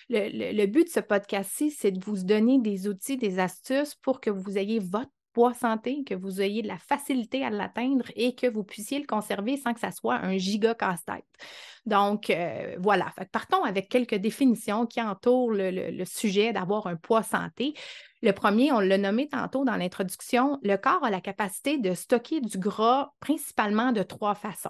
le, 0.10 0.54
le 0.54 0.66
but 0.68 0.84
de 0.84 0.90
ce 0.90 1.00
podcast-ci, 1.00 1.72
c'est 1.72 1.92
de 1.92 2.04
vous 2.06 2.24
donner 2.24 2.60
des 2.60 2.88
outils, 2.88 3.18
des 3.18 3.40
astuces 3.40 3.96
pour 3.96 4.22
que 4.22 4.30
vous 4.30 4.60
ayez 4.60 4.78
votre 4.78 5.10
poids 5.33 5.53
santé, 5.53 6.03
que 6.05 6.13
vous 6.13 6.41
ayez 6.41 6.61
de 6.61 6.67
la 6.67 6.77
facilité 6.77 7.43
à 7.43 7.50
l'atteindre 7.50 8.05
et 8.15 8.35
que 8.35 8.47
vous 8.47 8.63
puissiez 8.63 9.00
le 9.00 9.05
conserver 9.05 9.57
sans 9.57 9.73
que 9.73 9.79
ça 9.79 9.91
soit 9.91 10.15
un 10.15 10.38
giga 10.38 10.75
casse-tête. 10.75 11.25
Donc, 11.85 12.29
euh, 12.29 12.75
voilà. 12.79 13.13
partons 13.31 13.63
avec 13.63 13.89
quelques 13.89 14.15
définitions 14.15 14.85
qui 14.85 15.01
entourent 15.01 15.51
le 15.51 16.05
sujet 16.05 16.53
d'avoir 16.53 16.88
un 16.88 16.95
poids 16.95 17.23
santé. 17.23 17.73
Le 18.24 18.34
premier, 18.34 18.72
on 18.72 18.80
l'a 18.80 19.00
nommé 19.00 19.28
tantôt 19.28 19.66
dans 19.66 19.75
l'introduction, 19.75 20.60
le 20.62 20.75
corps 20.75 21.04
a 21.04 21.10
la 21.10 21.22
capacité 21.22 21.80
de 21.80 21.94
stocker 21.96 22.40
du 22.40 22.60
gras 22.60 23.13
principalement 23.20 23.92
de 23.92 24.04
trois 24.04 24.36
façons. 24.36 24.70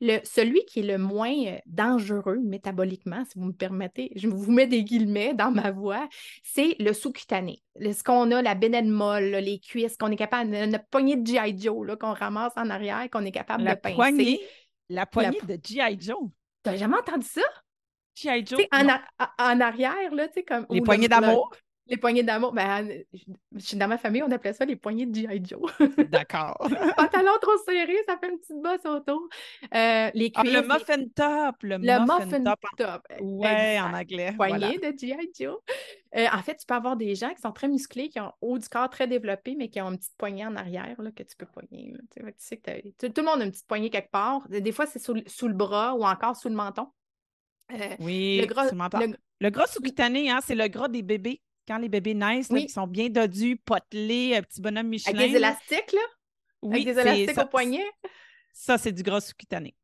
Le, 0.00 0.18
celui 0.22 0.64
qui 0.66 0.80
est 0.80 0.84
le 0.84 0.98
moins 0.98 1.34
euh, 1.46 1.58
dangereux 1.66 2.38
métaboliquement, 2.44 3.24
si 3.24 3.38
vous 3.38 3.46
me 3.46 3.52
permettez, 3.52 4.12
je 4.14 4.28
vous 4.28 4.52
mets 4.52 4.68
des 4.68 4.84
guillemets 4.84 5.34
dans 5.34 5.50
ma 5.50 5.72
voix, 5.72 6.08
c'est 6.44 6.76
le 6.78 6.92
sous-cutané. 6.92 7.62
Ce 7.80 8.04
qu'on 8.04 8.30
a, 8.30 8.40
la 8.40 8.54
bénette 8.54 8.86
molle, 8.86 9.30
les 9.30 9.58
cuisses, 9.58 9.96
qu'on 9.96 10.10
est 10.12 10.16
capable, 10.16 10.50
notre 10.50 10.86
poignée 10.86 11.16
de 11.16 11.26
G.I. 11.26 11.58
Joe 11.58 11.96
qu'on 11.98 12.12
ramasse 12.12 12.52
en 12.56 12.70
arrière, 12.70 13.08
qu'on 13.10 13.24
est 13.24 13.32
capable 13.32 13.64
de 13.64 13.74
pincer. 13.74 13.96
Poignée, 13.96 14.40
la 14.88 15.06
poignée 15.06 15.40
de 15.42 15.58
G.I. 15.60 15.98
Joe. 16.00 16.30
T'as 16.62 16.76
jamais 16.76 16.98
entendu 16.98 17.26
ça? 17.26 17.42
G.I. 18.14 18.46
Joe? 18.46 18.60
En, 18.72 18.86
en, 19.38 19.60
arrière, 19.60 20.14
là, 20.14 20.28
tu 20.28 20.34
sais, 20.34 20.42
comme. 20.44 20.66
Les 20.70 20.82
poignées 20.82 21.08
d'amour? 21.08 21.52
Les 21.88 21.96
poignées 21.96 22.22
d'amour, 22.22 22.52
ben, 22.52 22.88
dans 23.74 23.88
ma 23.88 23.98
famille, 23.98 24.22
on 24.22 24.30
appelait 24.30 24.52
ça 24.52 24.64
les 24.64 24.76
poignées 24.76 25.06
de 25.06 25.14
G.I. 25.14 25.42
Joe. 25.44 25.60
D'accord. 26.10 26.56
Pantalon 26.96 27.32
trop 27.40 27.56
serré, 27.66 27.96
ça 28.06 28.16
fait 28.18 28.30
une 28.30 28.38
petite 28.38 28.62
bosse 28.62 28.86
autour. 28.86 29.28
Euh, 29.74 30.10
les 30.14 30.30
ah, 30.36 30.42
le 30.44 30.62
muffin 30.62 31.04
top. 31.14 31.56
Le, 31.62 31.78
muffin, 31.78 32.44
top. 32.76 33.00
Oui, 33.20 33.80
en 33.80 33.94
anglais. 33.94 34.32
Poignées 34.36 34.78
de 34.78 34.96
G.I. 34.96 35.30
Joe. 35.38 35.58
Euh, 36.14 36.26
en 36.32 36.42
fait, 36.42 36.56
tu 36.56 36.66
peux 36.66 36.74
avoir 36.74 36.96
des 36.96 37.16
gens 37.16 37.34
qui 37.34 37.40
sont 37.40 37.52
très 37.52 37.68
musclés, 37.68 38.08
qui 38.10 38.20
ont 38.20 38.32
haut 38.40 38.58
du 38.58 38.68
corps 38.68 38.88
très 38.88 39.08
développé, 39.08 39.56
mais 39.58 39.68
qui 39.68 39.80
ont 39.80 39.90
une 39.90 39.98
petite 39.98 40.16
poignée 40.16 40.46
en 40.46 40.54
arrière 40.54 41.00
là, 41.02 41.10
que 41.10 41.24
tu 41.24 41.34
peux 41.36 41.46
poigner. 41.46 41.94
Tu, 42.14 42.22
sais 42.38 42.58
que 42.58 43.08
tout, 43.08 43.12
le 43.16 43.22
monde 43.24 43.40
a 43.40 43.44
une 43.44 43.50
petite 43.50 43.66
poignée 43.66 43.90
quelque 43.90 44.10
part. 44.10 44.48
Des 44.48 44.72
fois, 44.72 44.86
c'est 44.86 45.00
sous, 45.00 45.14
le 45.14 45.54
bras 45.54 45.94
ou 45.94 46.04
encore 46.04 46.36
sous 46.36 46.48
le 46.48 46.54
menton. 46.54 46.86
Euh, 47.72 47.96
oui, 47.98 48.38
le 48.40 48.46
gras, 48.46 48.70
le, 48.70 49.16
le 49.40 49.50
gras 49.50 49.66
sous-cutané, 49.66 50.30
hein, 50.30 50.40
c'est 50.44 50.54
le 50.54 50.68
gras 50.68 50.88
des 50.88 51.02
bébés 51.02 51.40
quand 51.66 51.78
les 51.78 51.88
bébés 51.88 52.14
naissent, 52.14 52.48
ils 52.50 52.68
sont 52.68 52.86
bien 52.86 53.08
dodus, 53.08 53.56
potelés, 53.56 54.36
un 54.36 54.42
petit 54.42 54.60
bonhomme 54.60 54.88
Michelin. 54.88 55.18
Avec 55.18 55.30
des 55.30 55.36
élastiques, 55.36 55.92
là? 55.92 56.00
Oui, 56.62 56.82
Avec 56.82 56.94
des 56.94 57.00
élastiques 57.00 57.38
au 57.38 57.46
poignet? 57.46 57.84
Ça, 58.52 58.78
c'est 58.78 58.92
du 58.92 59.02
gras 59.02 59.20
sous-cutané. 59.20 59.74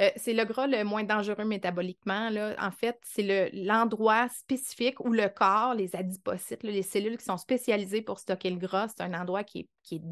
Euh, 0.00 0.10
c'est 0.16 0.32
le 0.32 0.44
gras 0.44 0.66
le 0.66 0.82
moins 0.82 1.04
dangereux 1.04 1.44
métaboliquement. 1.44 2.28
Là. 2.28 2.56
En 2.58 2.72
fait, 2.72 2.98
c'est 3.04 3.52
l'endroit 3.52 4.28
spécifique 4.28 4.98
où 4.98 5.12
le 5.12 5.28
corps, 5.28 5.74
les 5.74 5.94
adipocytes, 5.94 6.64
les 6.64 6.82
cellules 6.82 7.16
qui 7.16 7.24
sont 7.24 7.36
spécialisées 7.36 8.02
pour 8.02 8.18
stocker 8.18 8.50
le 8.50 8.56
gras, 8.56 8.88
c'est 8.88 9.02
un 9.02 9.14
endroit 9.14 9.44
qui 9.44 9.68
qui 9.84 10.02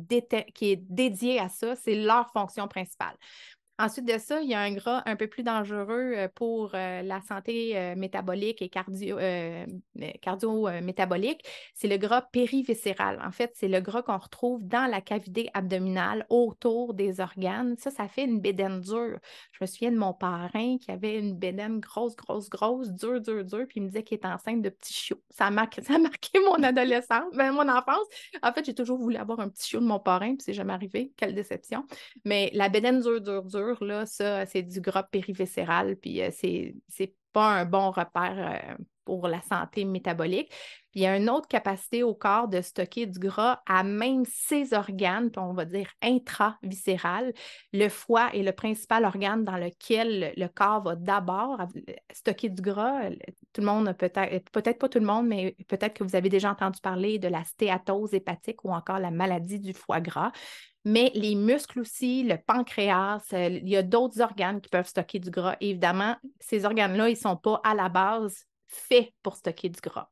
est 0.61 0.77
dédié 0.89 1.41
à 1.41 1.49
ça. 1.49 1.75
C'est 1.75 1.97
leur 1.97 2.31
fonction 2.31 2.69
principale. 2.69 3.17
Ensuite 3.79 4.05
de 4.05 4.19
ça, 4.19 4.43
il 4.43 4.51
y 4.51 4.55
a 4.55 4.61
un 4.61 4.73
gras 4.73 5.03
un 5.07 5.17
peu 5.17 5.27
plus 5.27 5.43
dangereux 5.43 6.13
euh, 6.15 6.29
pour 6.35 6.73
euh, 6.75 7.01
la 7.03 7.23
santé 7.23 7.77
euh, 7.77 7.97
métabolique 7.97 8.61
et 8.61 8.69
cardio, 8.69 9.17
métabolique 10.83 11.43
C'est 11.75 11.89
le 11.89 11.97
gras 11.97 12.21
périviscéral. 12.21 13.21
En 13.25 13.33
fait, 13.33 13.51
c'est 13.55 13.69
le 13.69 13.81
gras 13.81 14.03
qu'on 14.03 14.19
retrouve 14.19 14.63
dans 14.63 14.89
la 14.91 15.01
cavité 15.01 15.49
abdominale 15.55 16.27
autour 16.29 16.93
des 16.93 17.21
organes. 17.21 17.75
Ça, 17.79 17.91
ça 17.91 18.09
fait 18.09 18.25
une 18.25 18.41
bédaine 18.41 18.83
dure. 18.83 19.19
Je 19.53 19.59
me 19.63 19.67
souviens 19.67 19.91
de 19.91 19.97
mon 19.97 20.13
parrain 20.13 20.77
qui 20.79 20.91
avait 20.91 21.19
une 21.19 21.35
bédaine 21.35 21.81
grosse, 21.81 22.15
grosse, 22.15 22.51
grosse, 22.51 22.91
dure, 22.91 23.23
dure, 23.23 23.45
dure, 23.45 23.67
puis 23.67 23.81
il 23.81 23.85
me 23.85 23.89
disait 23.89 24.03
qu'il 24.03 24.17
était 24.17 24.29
enceinte 24.29 24.61
de 24.61 24.69
petits 24.69 24.93
chiots. 24.93 25.23
Ça 25.31 25.47
a 25.47 25.51
marqué, 25.51 25.83
ça 25.83 25.95
a 25.95 25.99
marqué 25.99 26.39
mon 26.41 26.63
adolescence, 26.63 27.35
ben, 27.35 27.53
mon 27.53 27.69
enfance. 27.69 28.07
En 28.43 28.53
fait, 28.53 28.67
j'ai 28.67 28.75
toujours 28.75 28.99
voulu 28.99 29.17
avoir 29.17 29.41
un 29.41 29.49
petit 29.49 29.71
chiot 29.71 29.81
de 29.81 29.87
mon 29.87 29.99
parrain, 29.99 30.35
puis 30.35 30.43
c'est 30.45 30.53
jamais 30.53 30.75
arrivé. 30.75 31.13
Quelle 31.17 31.35
déception. 31.35 31.87
Mais 32.27 32.51
la 32.53 32.69
bédaine 32.69 33.01
dure, 33.01 33.21
dure, 33.21 33.45
dure, 33.45 33.62
là, 33.81 34.07
ça, 34.07 34.47
c'est 34.47 34.63
du 34.63 34.81
gras 34.81 35.03
périviscéral, 35.05 35.97
puis 35.97 36.23
euh, 36.23 36.31
c'est, 36.33 36.75
c'est 36.89 37.15
pas 37.33 37.61
un 37.61 37.65
bon 37.65 37.91
repère 37.91 38.75
euh, 38.79 38.85
pour 39.05 39.29
la 39.29 39.41
santé 39.43 39.85
métabolique. 39.85 40.53
Il 40.95 41.03
y 41.03 41.07
a 41.07 41.17
une 41.17 41.31
autre 41.31 41.49
capacité 41.49 42.03
au 42.03 42.15
corps 42.15 42.49
de 42.49 42.61
stocker 42.61 43.07
du 43.07 43.19
gras 43.19 43.63
à 43.67 43.83
même 43.83 44.25
ses 44.27 44.75
organes, 44.75 45.31
puis 45.31 45.41
on 45.41 45.55
va 45.55 45.65
dire 45.65 45.89
intraviscéral. 46.03 47.33
Le 47.73 47.89
foie 47.89 48.35
est 48.35 48.43
le 48.43 48.53
principal 48.53 49.05
organe 49.07 49.45
dans 49.45 49.57
lequel 49.57 50.35
le 50.37 50.49
corps 50.49 50.83
va 50.83 50.95
d'abord 50.95 51.63
stocker 52.13 52.51
du 52.51 52.61
gras. 52.61 53.09
Tout 53.55 53.63
le 53.63 53.67
monde, 53.67 53.93
peut-être, 53.97 54.51
peut-être 54.51 54.79
pas 54.79 54.89
tout 54.89 54.99
le 54.99 55.07
monde, 55.07 55.27
mais 55.27 55.57
peut-être 55.69 55.95
que 55.95 56.05
vous 56.05 56.15
avez 56.15 56.29
déjà 56.29 56.51
entendu 56.51 56.79
parler 56.83 57.19
de 57.19 57.29
la 57.29 57.43
stéatose 57.45 58.13
hépatique 58.13 58.65
ou 58.65 58.71
encore 58.71 58.99
la 58.99 59.11
maladie 59.11 59.61
du 59.61 59.73
foie 59.73 60.01
gras 60.01 60.33
mais 60.85 61.13
les 61.15 61.35
muscles 61.35 61.81
aussi, 61.81 62.25
le 62.25 62.37
pancréas, 62.37 63.23
euh, 63.33 63.49
il 63.49 63.69
y 63.69 63.77
a 63.77 63.83
d'autres 63.83 64.21
organes 64.21 64.61
qui 64.61 64.69
peuvent 64.69 64.87
stocker 64.87 65.21
du 65.21 65.31
gras. 65.31 65.57
évidemment, 65.61 66.17
ces 66.41 66.65
organes-là, 66.65 67.09
ils 67.09 67.13
ne 67.13 67.19
sont 67.19 67.37
pas 67.37 67.61
à 67.63 67.75
la 67.75 67.89
base 67.89 68.47
faits 68.73 69.13
pour 69.23 69.37
stocker 69.37 69.69
du 69.69 69.81
gras. 69.81 70.09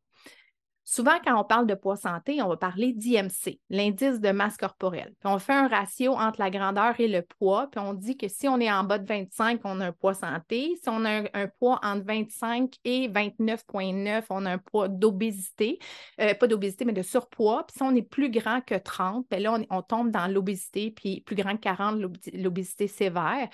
Souvent, 0.93 1.21
quand 1.25 1.41
on 1.41 1.45
parle 1.45 1.69
de 1.69 1.75
poids 1.77 1.95
santé, 1.95 2.43
on 2.43 2.49
va 2.49 2.57
parler 2.57 2.93
d'IMC, 2.93 3.61
l'indice 3.69 4.19
de 4.19 4.33
masse 4.33 4.57
corporelle. 4.57 5.15
Puis 5.21 5.33
on 5.33 5.39
fait 5.39 5.53
un 5.53 5.69
ratio 5.69 6.15
entre 6.15 6.41
la 6.41 6.51
grandeur 6.51 6.99
et 6.99 7.07
le 7.07 7.23
poids, 7.23 7.69
puis 7.71 7.79
on 7.79 7.95
dit 7.95 8.17
que 8.17 8.27
si 8.27 8.49
on 8.49 8.59
est 8.59 8.73
en 8.73 8.83
bas 8.83 8.99
de 8.99 9.07
25, 9.07 9.61
on 9.63 9.81
a 9.81 9.87
un 9.87 9.93
poids 9.93 10.15
santé. 10.15 10.77
Si 10.83 10.89
on 10.89 11.05
a 11.05 11.23
un, 11.33 11.47
poids 11.61 11.79
entre 11.85 12.05
25 12.05 12.75
et 12.83 13.09
29,9, 13.09 14.25
on 14.31 14.45
a 14.47 14.51
un 14.51 14.59
poids 14.59 14.89
d'obésité. 14.89 15.79
Euh, 16.21 16.35
pas 16.35 16.49
d'obésité, 16.49 16.85
mais 16.85 16.93
de 16.93 17.03
surpoids. 17.03 17.65
Puis 17.69 17.77
si 17.77 17.83
on 17.85 17.95
est 17.95 18.03
plus 18.03 18.29
grand 18.29 18.61
que 18.61 18.75
30, 18.75 19.27
bien 19.31 19.39
là, 19.39 19.53
on, 19.53 19.77
on 19.79 19.83
tombe 19.83 20.11
dans 20.11 20.27
l'obésité, 20.27 20.91
puis 20.91 21.21
plus 21.21 21.37
grand 21.37 21.55
que 21.55 21.61
40, 21.61 22.01
l'obésité 22.33 22.89
sévère. 22.89 23.49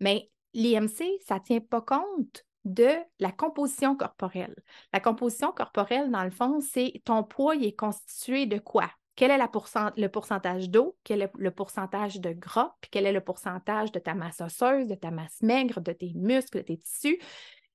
Mais 0.00 0.30
l'IMC, 0.54 1.04
ça 1.26 1.34
ne 1.34 1.40
tient 1.40 1.60
pas 1.60 1.82
compte 1.82 2.46
de 2.64 2.90
la 3.18 3.32
composition 3.32 3.96
corporelle. 3.96 4.54
La 4.92 5.00
composition 5.00 5.52
corporelle, 5.52 6.10
dans 6.10 6.24
le 6.24 6.30
fond, 6.30 6.60
c'est 6.60 7.00
ton 7.04 7.22
poids, 7.22 7.56
est 7.56 7.78
constitué 7.78 8.46
de 8.46 8.58
quoi? 8.58 8.90
Quel 9.16 9.32
est 9.32 9.38
le 9.38 10.08
pourcentage 10.08 10.70
d'eau, 10.70 10.96
quel 11.02 11.22
est 11.22 11.30
le 11.36 11.50
pourcentage 11.50 12.20
de 12.20 12.32
gras, 12.32 12.76
puis 12.80 12.90
quel 12.90 13.04
est 13.04 13.12
le 13.12 13.20
pourcentage 13.20 13.90
de 13.90 13.98
ta 13.98 14.14
masse 14.14 14.40
osseuse, 14.40 14.86
de 14.86 14.94
ta 14.94 15.10
masse 15.10 15.42
maigre, 15.42 15.80
de 15.80 15.92
tes 15.92 16.12
muscles, 16.14 16.58
de 16.58 16.62
tes 16.62 16.78
tissus? 16.78 17.18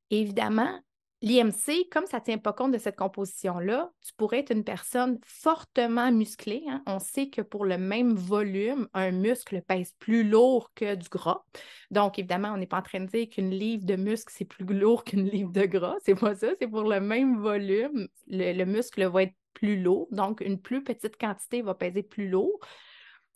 évidemment, 0.10 0.80
L'IMC, 1.24 1.88
comme 1.90 2.06
ça 2.06 2.20
ne 2.20 2.24
tient 2.26 2.38
pas 2.38 2.52
compte 2.52 2.74
de 2.74 2.78
cette 2.78 2.98
composition-là, 2.98 3.94
tu 4.06 4.14
pourrais 4.18 4.40
être 4.40 4.52
une 4.52 4.66
personne 4.66 5.20
fortement 5.26 6.12
musclée. 6.12 6.66
Hein. 6.68 6.84
On 6.86 7.00
sait 7.00 7.30
que 7.30 7.42
pour 7.42 7.64
le 7.64 7.78
même 7.78 8.14
volume, 8.14 8.90
un 8.94 9.12
muscle 9.12 9.62
pèse 9.62 9.94
plus 10.00 10.26
lourd 10.26 10.74
que 10.76 10.96
du 10.96 11.08
gras. 11.08 11.46
Donc, 11.92 12.20
évidemment, 12.20 12.50
on 12.54 12.58
n'est 12.58 12.68
pas 12.68 12.80
en 12.80 12.82
train 12.82 13.00
de 13.00 13.06
dire 13.06 13.30
qu'une 13.30 13.52
livre 13.52 13.86
de 13.86 13.96
muscle, 13.96 14.34
c'est 14.36 14.44
plus 14.44 14.66
lourd 14.66 15.04
qu'une 15.06 15.30
livre 15.30 15.54
de 15.54 15.64
gras. 15.64 15.96
C'est 16.04 16.20
pas 16.20 16.36
ça. 16.36 16.48
C'est 16.60 16.68
pour 16.68 16.84
le 16.84 17.00
même 17.00 17.38
volume, 17.38 18.10
le 18.28 18.66
muscle 18.66 19.08
va 19.08 19.24
être 19.24 19.36
plus 19.54 19.82
lourd. 19.82 20.10
Donc, 20.12 20.42
une 20.42 20.60
plus 20.60 20.84
petite 20.84 21.16
quantité 21.18 21.62
va 21.62 21.74
peser 21.74 22.04
plus 22.04 22.28
lourd. 22.28 22.60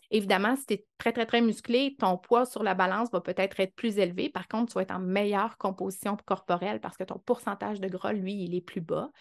Évidemment, 0.09 0.55
si 0.55 0.65
tu 0.65 0.73
es 0.75 0.85
très, 0.97 1.11
très, 1.11 1.25
très 1.25 1.41
musclé, 1.41 1.95
ton 1.99 2.17
poids 2.17 2.45
sur 2.45 2.63
la 2.63 2.73
balance 2.73 3.11
va 3.11 3.21
peut-être 3.21 3.59
être 3.59 3.75
plus 3.75 3.97
élevé. 3.97 4.29
Par 4.29 4.47
contre, 4.47 4.71
tu 4.71 4.75
vas 4.75 4.83
être 4.83 4.95
en 4.95 4.99
meilleure 4.99 5.57
composition 5.57 6.17
corporelle 6.25 6.79
parce 6.79 6.97
que 6.97 7.03
ton 7.03 7.19
pourcentage 7.19 7.81
de 7.81 7.89
gras, 7.89 8.13
lui, 8.13 8.43
il 8.43 8.55
est 8.55 8.61
plus 8.61 8.81
bas. 8.81 9.11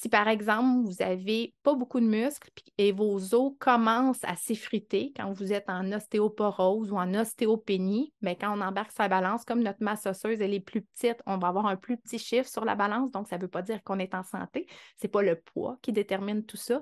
Si 0.00 0.08
par 0.08 0.28
exemple, 0.28 0.88
vous 0.88 0.94
n'avez 1.00 1.54
pas 1.62 1.74
beaucoup 1.74 2.00
de 2.00 2.06
muscles 2.06 2.48
et 2.78 2.90
vos 2.90 3.34
os 3.34 3.52
commencent 3.58 4.24
à 4.24 4.34
s'effriter 4.34 5.12
quand 5.14 5.30
vous 5.32 5.52
êtes 5.52 5.68
en 5.68 5.92
ostéoporose 5.92 6.90
ou 6.90 6.96
en 6.96 7.12
ostéopénie, 7.12 8.10
mais 8.22 8.34
ben, 8.34 8.48
quand 8.48 8.58
on 8.58 8.62
embarque 8.62 8.92
sa 8.92 9.08
balance, 9.08 9.44
comme 9.44 9.62
notre 9.62 9.82
masse 9.82 10.06
osseuse 10.06 10.40
elle 10.40 10.54
est 10.54 10.60
plus 10.60 10.80
petite, 10.80 11.20
on 11.26 11.36
va 11.36 11.48
avoir 11.48 11.66
un 11.66 11.76
plus 11.76 11.98
petit 11.98 12.18
chiffre 12.18 12.48
sur 12.48 12.64
la 12.64 12.76
balance, 12.76 13.10
donc 13.10 13.28
ça 13.28 13.36
ne 13.36 13.42
veut 13.42 13.48
pas 13.48 13.60
dire 13.60 13.82
qu'on 13.82 13.98
est 13.98 14.14
en 14.14 14.22
santé. 14.22 14.66
Ce 14.96 15.06
n'est 15.06 15.10
pas 15.10 15.20
le 15.20 15.38
poids 15.38 15.76
qui 15.82 15.92
détermine 15.92 16.46
tout 16.46 16.56
ça. 16.56 16.80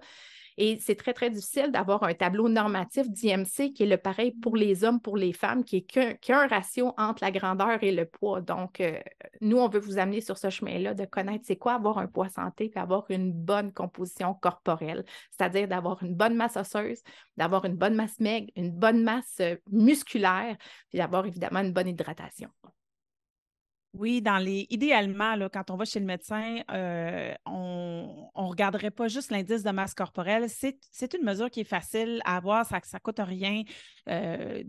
Et 0.60 0.76
c'est 0.80 0.96
très, 0.96 1.14
très 1.14 1.30
difficile 1.30 1.70
d'avoir 1.70 2.02
un 2.02 2.14
tableau 2.14 2.48
normatif 2.48 3.08
d'IMC 3.08 3.72
qui 3.72 3.84
est 3.84 3.86
le 3.86 3.96
pareil 3.96 4.32
pour 4.32 4.56
les 4.56 4.82
hommes, 4.82 5.00
pour 5.00 5.16
les 5.16 5.32
femmes, 5.32 5.62
qui 5.62 5.76
est 5.76 6.18
qu'un 6.18 6.48
ratio 6.48 6.92
entre 6.98 7.22
la 7.22 7.30
grandeur 7.30 7.80
et 7.84 7.92
le 7.92 8.06
poids. 8.06 8.40
Donc, 8.40 8.80
euh, 8.80 8.98
nous, 9.40 9.58
on 9.58 9.68
veut 9.68 9.78
vous 9.78 9.98
amener 9.98 10.20
sur 10.20 10.36
ce 10.36 10.50
chemin-là 10.50 10.94
de 10.94 11.04
connaître 11.04 11.44
c'est 11.46 11.56
quoi 11.56 11.74
avoir 11.74 11.98
un 11.98 12.08
poids 12.08 12.28
santé 12.28 12.72
et 12.74 12.78
avoir 12.78 13.04
une 13.08 13.32
bonne 13.32 13.72
composition 13.72 14.34
corporelle, 14.34 15.04
c'est-à-dire 15.30 15.68
d'avoir 15.68 16.02
une 16.02 16.16
bonne 16.16 16.34
masse 16.34 16.56
osseuse, 16.56 17.02
d'avoir 17.36 17.64
une 17.64 17.76
bonne 17.76 17.94
masse 17.94 18.18
maigre, 18.18 18.50
une 18.56 18.72
bonne 18.72 19.04
masse 19.04 19.36
euh, 19.40 19.54
musculaire, 19.70 20.56
puis 20.88 20.98
d'avoir 20.98 21.24
évidemment 21.24 21.60
une 21.60 21.72
bonne 21.72 21.88
hydratation. 21.88 22.48
Oui, 23.94 24.20
dans 24.20 24.36
les 24.36 24.66
idéalement, 24.68 25.34
quand 25.50 25.70
on 25.70 25.76
va 25.76 25.86
chez 25.86 25.98
le 25.98 26.04
médecin, 26.04 26.58
euh, 26.70 27.34
on 27.46 28.30
ne 28.36 28.48
regarderait 28.48 28.90
pas 28.90 29.08
juste 29.08 29.30
l'indice 29.30 29.62
de 29.62 29.70
masse 29.70 29.94
corporelle. 29.94 30.46
C'est 30.48 31.14
une 31.14 31.24
mesure 31.24 31.50
qui 31.50 31.60
est 31.60 31.64
facile 31.64 32.20
à 32.26 32.36
avoir, 32.36 32.66
ça 32.66 32.80
ne 32.92 32.98
coûte 32.98 33.18
rien. 33.18 33.62
Euh, 34.10 34.62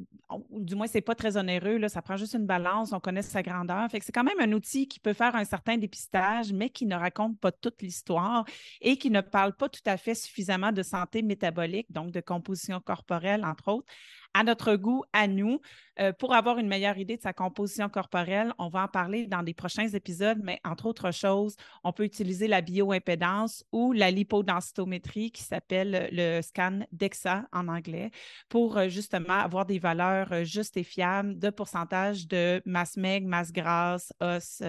du 0.52 0.76
moins, 0.76 0.88
ce 0.88 0.96
n'est 0.96 1.02
pas 1.02 1.16
très 1.16 1.36
onéreux. 1.36 1.86
Ça 1.90 2.02
prend 2.02 2.16
juste 2.16 2.34
une 2.34 2.46
balance, 2.46 2.94
on 2.94 3.02
connaît 3.02 3.22
sa 3.22 3.44
grandeur. 3.44 3.90
C'est 3.92 4.14
quand 4.14 4.24
même 4.24 4.40
un 4.40 4.54
outil 4.54 4.88
qui 4.88 5.02
peut 5.02 5.14
faire 5.14 5.36
un 5.36 5.44
certain 5.44 5.78
dépistage, 5.78 6.54
mais 6.54 6.70
qui 6.70 6.86
ne 6.86 6.96
raconte 6.96 7.38
pas 7.40 7.52
toute 7.52 7.82
l'histoire 7.82 8.46
et 8.80 8.98
qui 8.98 9.10
ne 9.10 9.20
parle 9.20 9.54
pas 9.54 9.68
tout 9.68 9.82
à 9.86 9.98
fait 9.98 10.16
suffisamment 10.16 10.72
de 10.72 10.82
santé 10.82 11.24
métabolique, 11.24 11.92
donc 11.92 12.12
de 12.12 12.22
composition 12.22 12.80
corporelle, 12.80 13.44
entre 13.44 13.68
autres 13.68 13.94
à 14.34 14.44
notre 14.44 14.76
goût, 14.76 15.04
à 15.14 15.28
nous. 15.28 15.60
Euh, 16.00 16.14
pour 16.14 16.34
avoir 16.34 16.60
une 16.60 16.68
meilleure 16.68 16.98
idée 16.98 17.18
de 17.18 17.22
sa 17.22 17.34
composition 17.34 17.90
corporelle, 17.90 18.54
on 18.58 18.70
va 18.70 18.84
en 18.84 18.88
parler 18.88 19.28
dans 19.28 19.44
des 19.44 19.54
prochains 19.54 19.88
épisodes, 19.88 20.40
mais 20.44 20.60
entre 20.64 20.86
autres 20.86 21.12
choses, 21.12 21.56
on 21.84 21.92
peut 21.92 22.04
utiliser 22.04 22.48
la 22.48 22.62
bioimpédance 22.62 23.66
ou 23.72 23.92
la 23.92 24.12
lipodensitométrie 24.12 25.32
qui 25.32 25.44
s'appelle 25.44 26.10
le 26.12 26.42
scan 26.42 26.82
DEXA 26.92 27.48
en 27.52 27.68
anglais 27.68 28.12
pour 28.48 28.78
euh, 28.78 28.88
justement 28.88 29.34
avoir 29.34 29.66
des 29.66 29.80
valeurs 29.80 30.32
euh, 30.32 30.44
justes 30.44 30.78
et 30.78 30.84
fiables 30.84 31.38
de 31.38 31.50
pourcentage 31.50 32.28
de 32.28 32.62
masse 32.66 32.96
maigre, 32.98 33.28
masse 33.28 33.52
grasse, 33.52 34.14
os, 34.22 34.62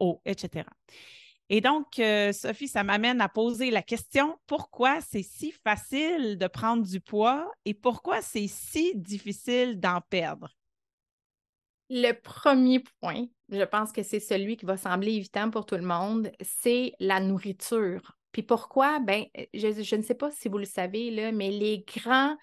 eau, 0.00 0.20
etc. 0.26 0.64
Et 1.50 1.60
donc, 1.60 1.98
euh, 1.98 2.32
Sophie, 2.32 2.68
ça 2.68 2.84
m'amène 2.84 3.20
à 3.20 3.28
poser 3.28 3.70
la 3.70 3.82
question, 3.82 4.38
pourquoi 4.46 5.00
c'est 5.00 5.22
si 5.22 5.52
facile 5.52 6.36
de 6.36 6.46
prendre 6.46 6.84
du 6.84 7.00
poids 7.00 7.50
et 7.64 7.72
pourquoi 7.72 8.20
c'est 8.20 8.48
si 8.48 8.92
difficile 8.94 9.80
d'en 9.80 10.00
perdre? 10.10 10.54
Le 11.88 12.12
premier 12.12 12.84
point, 13.00 13.24
je 13.48 13.62
pense 13.64 13.92
que 13.92 14.02
c'est 14.02 14.20
celui 14.20 14.58
qui 14.58 14.66
va 14.66 14.76
sembler 14.76 15.14
évident 15.14 15.50
pour 15.50 15.64
tout 15.64 15.76
le 15.76 15.82
monde, 15.82 16.30
c'est 16.42 16.92
la 17.00 17.18
nourriture. 17.18 18.18
Puis 18.32 18.42
pourquoi? 18.42 19.00
Ben, 19.00 19.24
je, 19.54 19.96
ne 19.96 20.02
sais 20.02 20.14
pas 20.14 20.30
si 20.30 20.48
vous 20.48 20.58
le 20.58 20.66
savez, 20.66 21.10
là, 21.10 21.32
mais 21.32 21.50
les 21.50 21.78
grands 21.78 22.36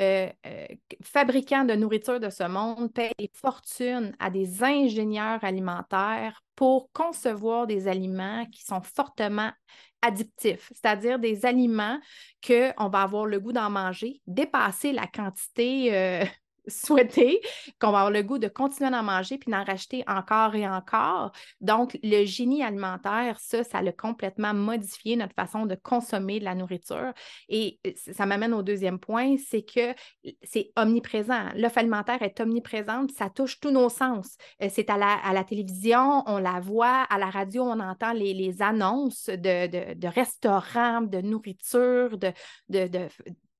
euh, 0.00 0.28
euh, 0.46 0.66
fabricants 1.02 1.64
de 1.64 1.74
nourriture 1.74 2.20
de 2.20 2.30
ce 2.30 2.44
monde 2.44 2.92
payent 2.92 3.12
des 3.18 3.30
fortunes 3.34 4.14
à 4.18 4.30
des 4.30 4.62
ingénieurs 4.62 5.42
alimentaires 5.42 6.42
pour 6.54 6.90
concevoir 6.92 7.66
des 7.66 7.88
aliments 7.88 8.46
qui 8.46 8.64
sont 8.64 8.82
fortement 8.82 9.50
addictifs, 10.02 10.70
c'est-à-dire 10.72 11.18
des 11.18 11.44
aliments 11.44 11.98
qu'on 12.46 12.88
va 12.88 13.02
avoir 13.02 13.26
le 13.26 13.40
goût 13.40 13.52
d'en 13.52 13.70
manger, 13.70 14.20
dépasser 14.26 14.92
la 14.92 15.06
quantité 15.06 15.94
euh, 15.94 16.24
souhaiter, 16.68 17.40
qu'on 17.80 17.90
va 17.90 17.98
avoir 17.98 18.10
le 18.10 18.22
goût 18.22 18.38
de 18.38 18.48
continuer 18.48 18.90
d'en 18.90 19.02
manger 19.02 19.38
puis 19.38 19.50
d'en 19.50 19.64
racheter 19.64 20.04
encore 20.06 20.54
et 20.54 20.66
encore. 20.66 21.32
Donc, 21.60 21.98
le 22.02 22.24
génie 22.24 22.62
alimentaire, 22.62 23.38
ça, 23.40 23.64
ça 23.64 23.78
a 23.78 23.92
complètement 23.92 24.54
modifié 24.54 25.16
notre 25.16 25.34
façon 25.34 25.66
de 25.66 25.74
consommer 25.74 26.38
de 26.40 26.44
la 26.44 26.54
nourriture. 26.54 27.12
Et 27.48 27.78
euh, 27.86 27.92
ça 28.12 28.26
m'amène 28.26 28.54
au 28.54 28.62
deuxième 28.62 28.98
point, 28.98 29.36
c'est 29.38 29.62
que 29.62 29.94
c'est 30.42 30.72
omniprésent. 30.76 31.48
L'offre 31.56 31.78
alimentaire 31.78 32.22
est 32.22 32.40
omniprésente, 32.40 33.12
ça 33.12 33.30
touche 33.30 33.60
tous 33.60 33.70
nos 33.70 33.88
sens. 33.88 34.36
Euh, 34.62 34.68
c'est 34.70 34.90
à 34.90 34.96
la, 34.96 35.18
à 35.24 35.44
télévision, 35.44 36.22
on 36.26 36.38
la 36.38 36.60
voit, 36.60 37.02
à 37.08 37.18
la 37.18 37.30
radio, 37.30 37.62
on 37.62 37.80
entend 37.80 38.12
les, 38.12 38.62
annonces 38.62 39.28
de, 39.28 40.06
restaurants, 40.08 41.00
de 41.02 41.20
nourriture, 41.20 42.18
de, 42.18 42.32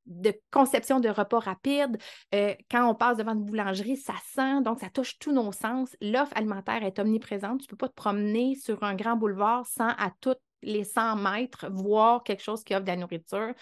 de 0.08 0.34
conception 0.50 1.00
de 1.00 1.08
repas 1.08 1.38
rapides. 1.38 1.98
Euh, 2.34 2.54
quand 2.70 2.88
on 2.88 2.94
passe 2.94 3.18
devant 3.18 3.34
une 3.34 3.44
boulangerie, 3.44 3.96
ça 3.96 4.14
sent, 4.34 4.62
donc 4.62 4.80
ça 4.80 4.90
touche 4.90 5.18
tous 5.18 5.32
nos 5.32 5.52
sens. 5.52 5.94
L'offre 6.00 6.36
alimentaire 6.36 6.82
est 6.82 6.98
omniprésente. 6.98 7.60
Tu 7.60 7.66
ne 7.66 7.70
peux 7.70 7.76
pas 7.76 7.88
te 7.88 7.94
promener 7.94 8.56
sur 8.56 8.82
un 8.82 8.94
grand 8.94 9.16
boulevard 9.16 9.66
sans 9.66 9.88
à 9.88 10.10
tous 10.20 10.34
les 10.62 10.84
100 10.84 11.16
mètres 11.16 11.66
voir 11.70 12.24
quelque 12.24 12.42
chose 12.42 12.64
qui 12.64 12.74
offre 12.74 12.84
de 12.84 12.90
la 12.90 12.96
nourriture. 12.96 13.54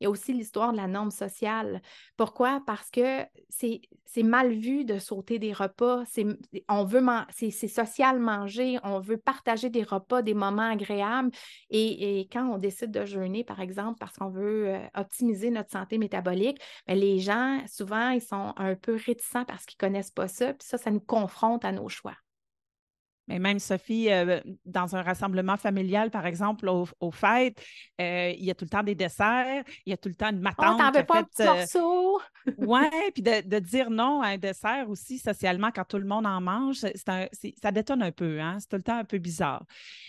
Il 0.00 0.04
y 0.04 0.06
a 0.06 0.10
aussi 0.10 0.32
l'histoire 0.32 0.72
de 0.72 0.76
la 0.76 0.86
norme 0.86 1.10
sociale. 1.10 1.80
Pourquoi? 2.16 2.62
Parce 2.66 2.90
que 2.90 3.24
c'est 3.48 4.22
mal 4.22 4.52
vu 4.52 4.84
de 4.84 4.98
sauter 4.98 5.38
des 5.38 5.52
repas. 5.52 6.04
C'est 6.06 7.68
social 7.68 8.18
manger, 8.18 8.78
on 8.82 9.00
veut 9.00 9.16
partager 9.16 9.70
des 9.70 9.82
repas, 9.82 10.22
des 10.22 10.34
moments 10.34 10.70
agréables. 10.70 11.30
Et, 11.70 12.28
quand 12.32 12.48
on 12.48 12.58
décide 12.58 12.90
de 12.90 13.04
jeûner, 13.04 13.44
par 13.44 13.60
exemple, 13.60 13.98
parce 13.98 14.16
qu'on 14.16 14.30
veut 14.30 14.68
euh, 14.68 14.86
optimiser 14.94 15.50
notre 15.50 15.70
santé 15.70 15.98
métabolique, 15.98 16.60
ben, 16.86 16.98
les 16.98 17.18
gens, 17.18 17.60
souvent, 17.66 18.10
ils 18.10 18.22
sont 18.22 18.52
un 18.56 18.74
peu 18.74 18.94
réticents 18.94 19.44
parce 19.44 19.64
qu'ils 19.66 19.76
ne 19.82 19.88
connaissent 19.88 20.10
pas 20.10 20.28
ça. 20.28 20.54
Puis 20.54 20.66
ça, 20.66 20.78
ça 20.78 20.90
nous 20.90 21.00
confronte 21.00 21.64
à 21.64 21.72
nos 21.72 21.88
choix. 21.88 22.14
Mais 23.28 23.38
même 23.38 23.58
Sophie, 23.58 24.10
euh, 24.10 24.40
dans 24.66 24.96
un 24.96 25.02
rassemblement 25.02 25.56
familial, 25.56 26.10
par 26.10 26.26
exemple, 26.26 26.68
aux, 26.68 27.10
fêtes, 27.10 27.62
euh, 28.00 28.32
il 28.36 28.44
y 28.44 28.50
a 28.50 28.54
tout 28.54 28.64
le 28.64 28.70
temps 28.70 28.82
des 28.82 28.94
desserts, 28.94 29.64
il 29.86 29.90
y 29.90 29.92
a 29.92 29.96
tout 29.96 30.08
le 30.08 30.14
temps 30.14 30.30
une 30.30 30.40
matante. 30.40 30.74
Oh, 30.74 30.78
t'en 30.78 30.90
veux 30.90 31.04
pas 31.04 31.20
un 31.20 31.24
petit 31.24 31.42
euh, 31.42 31.54
morceau? 31.54 32.20
oui, 32.58 32.88
puis 33.14 33.22
de, 33.22 33.58
dire 33.58 33.90
non 33.90 34.20
à 34.20 34.28
un 34.28 34.38
dessert 34.38 34.88
aussi, 34.90 35.18
socialement, 35.18 35.70
quand 35.74 35.84
tout 35.84 35.98
le 35.98 36.06
monde 36.06 36.26
en 36.26 36.40
mange, 36.40 36.84
ça 36.94 37.72
détonne 37.72 38.02
un 38.02 38.12
peu, 38.12 38.40
hein? 38.40 38.58
C'est 38.60 38.68
tout 38.68 38.76
le 38.76 38.82
temps 38.82 38.98
un 38.98 39.04
peu 39.04 39.18
bizarre. 39.18 39.64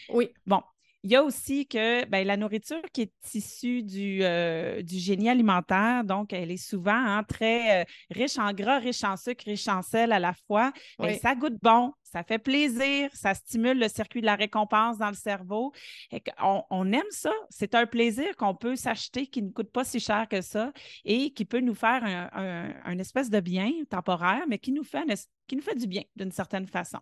Oui. 0.10 0.30
Bon, 0.46 0.62
il 1.06 1.12
y 1.12 1.16
a 1.16 1.24
aussi 1.24 1.68
que 1.68 2.04
ben, 2.06 2.26
la 2.26 2.36
nourriture 2.36 2.82
qui 2.92 3.04
est 3.04 3.36
issue 3.36 3.84
du, 3.84 4.24
euh, 4.24 4.82
du 4.82 4.98
génie 4.98 5.30
alimentaire, 5.30 6.04
donc 6.04 6.34
elle 6.34 6.50
est 6.50 6.58
souvent 6.58 6.96
hein, 6.96 7.24
très 7.24 7.82
euh, 7.82 7.86
riche 8.10 8.40
en 8.40 8.52
gras, 8.54 8.80
riche 8.80 9.04
en 9.04 9.16
sucre, 9.16 9.46
riche 9.46 9.68
en 9.68 9.84
sel 9.84 10.12
à 10.12 10.18
la 10.18 10.34
fois. 10.34 10.74
Ben, 10.98 11.16
ça 11.20 11.36
goûte 11.36 11.60
bon, 11.62 11.94
ça 12.02 12.24
fait 12.24 12.40
plaisir, 12.40 13.12
ça 13.14 13.36
stimule 13.36 13.78
le 13.78 13.88
circuit 13.88 14.22
de 14.22 14.26
la 14.26 14.34
récompense 14.34 14.98
dans 14.98 15.10
le 15.10 15.16
cerveau. 15.16 15.74
Et 16.12 16.24
on, 16.42 16.64
on, 16.72 16.92
aime 16.92 17.04
ça. 17.12 17.32
C'est 17.52 17.76
un 17.76 17.86
plaisir 17.86 18.36
qu'on 18.36 18.56
peut 18.56 18.76
s'acheter 18.76 19.28
qui 19.28 19.44
ne 19.44 19.52
coûte 19.52 19.72
pas 19.72 19.84
si 19.84 20.00
cher 20.00 20.28
que 20.28 20.42
ça 20.42 20.74
et 21.04 21.32
qui 21.34 21.46
peut 21.46 21.60
nous 21.60 21.76
faire 21.76 22.04
un, 22.34 22.98
espèce 22.98 23.30
de 23.30 23.40
bien 23.42 23.70
temporaire, 23.92 24.46
mais 24.48 24.58
qui 24.58 24.72
nous 24.72 24.84
fait, 24.84 25.04
qui 25.46 25.56
nous 25.56 25.62
fait 25.62 25.76
du 25.76 25.86
bien 25.86 26.02
d'une 26.16 26.32
certaine 26.32 26.66
façon. 26.66 27.00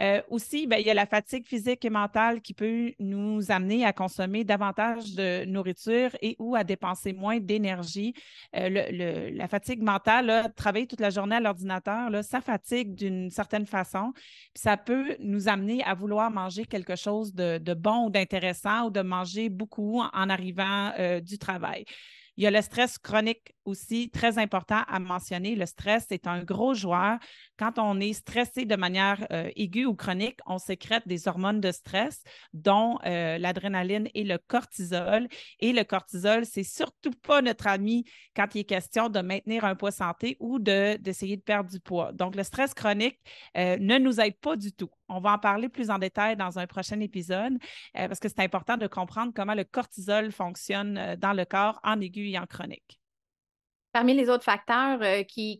Euh, 0.00 0.22
aussi, 0.28 0.66
ben, 0.66 0.78
il 0.78 0.86
y 0.86 0.90
a 0.90 0.94
la 0.94 1.06
fatigue 1.06 1.46
physique 1.46 1.84
et 1.84 1.90
mentale 1.90 2.40
qui 2.40 2.54
peut 2.54 2.92
nous 3.00 3.50
amener 3.50 3.84
à 3.84 3.92
consommer 3.92 4.44
davantage 4.44 5.14
de 5.14 5.44
nourriture 5.44 6.10
et 6.22 6.36
ou 6.38 6.54
à 6.54 6.62
dépenser 6.62 7.12
moins 7.12 7.40
d'énergie. 7.40 8.14
Euh, 8.56 9.30
la 9.32 9.48
fatigue 9.48 9.82
mentale, 9.82 10.52
travailler 10.56 10.86
toute 10.86 11.00
la 11.00 11.10
journée 11.10 11.36
à 11.36 11.40
l'ordinateur, 11.40 12.10
ça 12.22 12.40
fatigue 12.40 12.94
d'une 12.94 13.30
certaine 13.30 13.66
façon. 13.66 14.12
ça 14.54 14.76
peut 14.76 15.16
nous 15.20 15.48
amener 15.48 15.82
à 15.84 15.94
vouloir 15.94 16.30
manger 16.30 16.64
quelque 16.64 16.96
chose 16.96 17.34
de, 17.34 17.74
bon 17.74 18.06
ou 18.06 18.10
d'intéressant 18.10 18.86
ou 18.86 18.90
de 18.90 19.00
manger 19.00 19.48
beaucoup 19.48 20.00
en, 20.00 20.30
arrivant 20.30 20.92
euh, 20.98 21.20
du 21.20 21.38
travail. 21.38 21.84
Il 22.38 22.44
y 22.44 22.46
a 22.46 22.52
le 22.52 22.62
stress 22.62 22.98
chronique 22.98 23.56
aussi, 23.64 24.10
très 24.10 24.38
important 24.38 24.84
à 24.86 25.00
mentionner. 25.00 25.56
Le 25.56 25.66
stress 25.66 26.06
est 26.12 26.28
un 26.28 26.44
gros 26.44 26.72
joueur. 26.72 27.18
Quand 27.58 27.80
on 27.80 27.98
est 27.98 28.12
stressé 28.12 28.64
de 28.64 28.76
manière 28.76 29.26
euh, 29.32 29.50
aiguë 29.56 29.86
ou 29.86 29.96
chronique, 29.96 30.38
on 30.46 30.58
sécrète 30.58 31.02
des 31.08 31.26
hormones 31.26 31.60
de 31.60 31.72
stress, 31.72 32.22
dont 32.52 32.96
euh, 33.04 33.38
l'adrénaline 33.38 34.08
et 34.14 34.22
le 34.22 34.38
cortisol. 34.38 35.26
Et 35.58 35.72
le 35.72 35.82
cortisol, 35.82 36.46
c'est 36.46 36.62
surtout 36.62 37.10
pas 37.10 37.42
notre 37.42 37.66
ami 37.66 38.04
quand 38.36 38.54
il 38.54 38.60
est 38.60 38.64
question 38.64 39.08
de 39.08 39.18
maintenir 39.18 39.64
un 39.64 39.74
poids 39.74 39.90
santé 39.90 40.36
ou 40.38 40.60
d'essayer 40.60 41.36
de, 41.36 41.42
perdre 41.42 41.70
du 41.70 41.80
poids. 41.80 42.12
Donc, 42.12 42.36
le 42.36 42.44
stress 42.44 42.72
chronique 42.72 43.18
euh, 43.56 43.76
ne 43.80 43.98
nous 43.98 44.20
aide 44.20 44.38
pas 44.38 44.54
du 44.54 44.72
tout. 44.72 44.90
On 45.08 45.20
va 45.20 45.32
en 45.32 45.38
parler 45.38 45.68
plus 45.68 45.90
en 45.90 45.98
détail 45.98 46.36
dans 46.36 46.58
un 46.58 46.66
prochain 46.66 47.00
épisode 47.00 47.58
parce 47.94 48.20
que 48.20 48.28
c'est 48.28 48.40
important 48.40 48.76
de 48.76 48.86
comprendre 48.86 49.32
comment 49.34 49.54
le 49.54 49.64
cortisol 49.64 50.32
fonctionne 50.32 51.16
dans 51.16 51.32
le 51.32 51.44
corps 51.44 51.80
en 51.82 52.00
aigu 52.00 52.28
et 52.28 52.38
en 52.38 52.46
chronique. 52.46 52.98
Parmi 53.92 54.14
les 54.14 54.28
autres 54.28 54.44
facteurs 54.44 55.02
euh, 55.02 55.22
qui, 55.22 55.58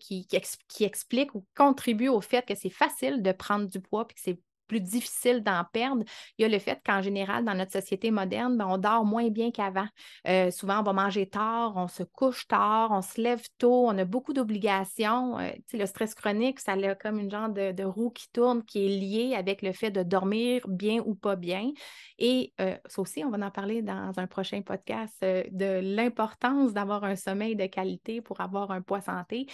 expliquent 0.80 1.34
ou 1.34 1.46
contribuent 1.56 2.08
au 2.08 2.20
fait 2.20 2.46
que 2.46 2.54
c'est 2.54 2.70
facile 2.70 3.22
de 3.22 3.32
prendre 3.32 3.66
du 3.66 3.80
poids 3.80 4.04
que 4.04 4.14
c'est 4.16 4.38
plus 4.68 4.80
difficile 4.80 5.42
d'en 5.42 5.64
perdre, 5.72 6.04
il 6.36 6.42
y 6.42 6.44
a 6.44 6.48
le 6.48 6.58
fait 6.58 6.80
qu'en 6.84 7.02
général, 7.02 7.44
dans 7.44 7.54
notre 7.54 7.72
société 7.72 8.10
moderne, 8.10 8.56
ben, 8.56 8.66
on 8.68 8.78
dort 8.78 9.04
moins 9.04 9.28
bien 9.28 9.50
qu'avant. 9.50 9.88
Euh, 10.28 10.50
souvent, 10.50 10.80
on 10.80 10.82
va 10.82 10.92
manger 10.92 11.28
tard, 11.28 11.72
on 11.76 11.88
se 11.88 12.02
couche 12.02 12.46
tard, 12.46 12.90
on 12.92 13.02
se 13.02 13.20
lève 13.20 13.42
tôt, 13.58 13.88
on 13.88 13.96
a 13.98 14.04
beaucoup 14.04 14.32
d'obligations. 14.32 15.38
Euh, 15.38 15.50
le 15.72 15.86
stress 15.86 16.14
chronique, 16.14 16.60
ça 16.60 16.72
a 16.72 16.94
comme 16.94 17.18
une 17.18 17.30
genre 17.30 17.48
de, 17.48 17.84
roue 17.84 18.10
qui 18.10 18.30
tourne 18.30 18.62
qui 18.64 18.84
est 18.84 18.88
liée 18.88 19.34
avec 19.34 19.62
le 19.62 19.72
fait 19.72 19.90
de 19.90 20.02
dormir 20.02 20.62
bien 20.68 21.00
ou 21.04 21.14
pas 21.14 21.36
bien. 21.36 21.72
Et 22.18 22.52
euh, 22.60 22.76
ça 22.86 23.02
aussi, 23.02 23.24
on 23.24 23.30
va 23.30 23.44
en 23.44 23.50
parler 23.50 23.82
dans 23.82 24.12
un 24.18 24.26
prochain 24.26 24.60
podcast 24.62 25.16
de 25.22 25.80
l'importance 25.82 26.72
d'avoir 26.72 27.04
un 27.04 27.16
sommeil 27.16 27.56
de 27.56 27.66
qualité 27.66 28.20
pour 28.20 28.40
avoir 28.40 28.70
un 28.70 28.82
poids 28.82 29.00
santé. 29.00 29.46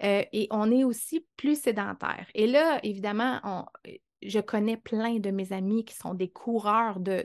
et 0.00 0.48
on 0.50 0.70
est 0.70 0.84
aussi 0.84 1.26
plus 1.36 1.60
sédentaire. 1.60 2.26
Et 2.34 2.46
là, 2.46 2.80
évidemment, 2.82 3.40
on, 3.44 3.64
je 4.22 4.40
connais 4.40 4.76
plein 4.76 5.18
de 5.18 5.30
mes 5.30 5.52
amis 5.52 5.84
qui 5.84 5.94
sont 5.94 6.14
des 6.14 6.28
coureurs 6.28 7.00
de, 7.00 7.24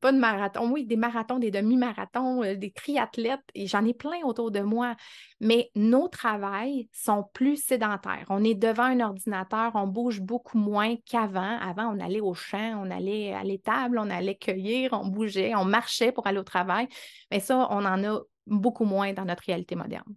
pas 0.00 0.12
de 0.12 0.18
marathon, 0.18 0.70
oui, 0.70 0.84
des 0.84 0.96
marathons, 0.96 1.38
des 1.38 1.50
demi-marathons, 1.50 2.42
euh, 2.42 2.54
des 2.56 2.72
triathlètes, 2.72 3.40
et 3.54 3.66
j'en 3.66 3.84
ai 3.84 3.94
plein 3.94 4.20
autour 4.24 4.50
de 4.50 4.60
moi. 4.60 4.96
Mais 5.40 5.70
nos 5.74 6.08
travails 6.08 6.88
sont 6.92 7.24
plus 7.32 7.56
sédentaires. 7.56 8.26
On 8.28 8.42
est 8.42 8.54
devant 8.54 8.84
un 8.84 9.00
ordinateur, 9.00 9.72
on 9.74 9.86
bouge 9.86 10.20
beaucoup 10.20 10.58
moins 10.58 10.96
qu'avant. 11.06 11.58
Avant, 11.60 11.94
on 11.94 12.00
allait 12.00 12.20
au 12.20 12.34
champ, 12.34 12.82
on 12.84 12.90
allait 12.90 13.32
à 13.32 13.44
l'étable, 13.44 13.98
on 13.98 14.10
allait 14.10 14.36
cueillir, 14.36 14.92
on 14.92 15.06
bougeait, 15.06 15.54
on 15.54 15.64
marchait 15.64 16.12
pour 16.12 16.26
aller 16.26 16.38
au 16.38 16.44
travail. 16.44 16.88
Mais 17.30 17.40
ça, 17.40 17.68
on 17.70 17.84
en 17.84 18.04
a 18.04 18.20
beaucoup 18.46 18.84
moins 18.84 19.12
dans 19.12 19.24
notre 19.24 19.44
réalité 19.44 19.76
moderne. 19.76 20.14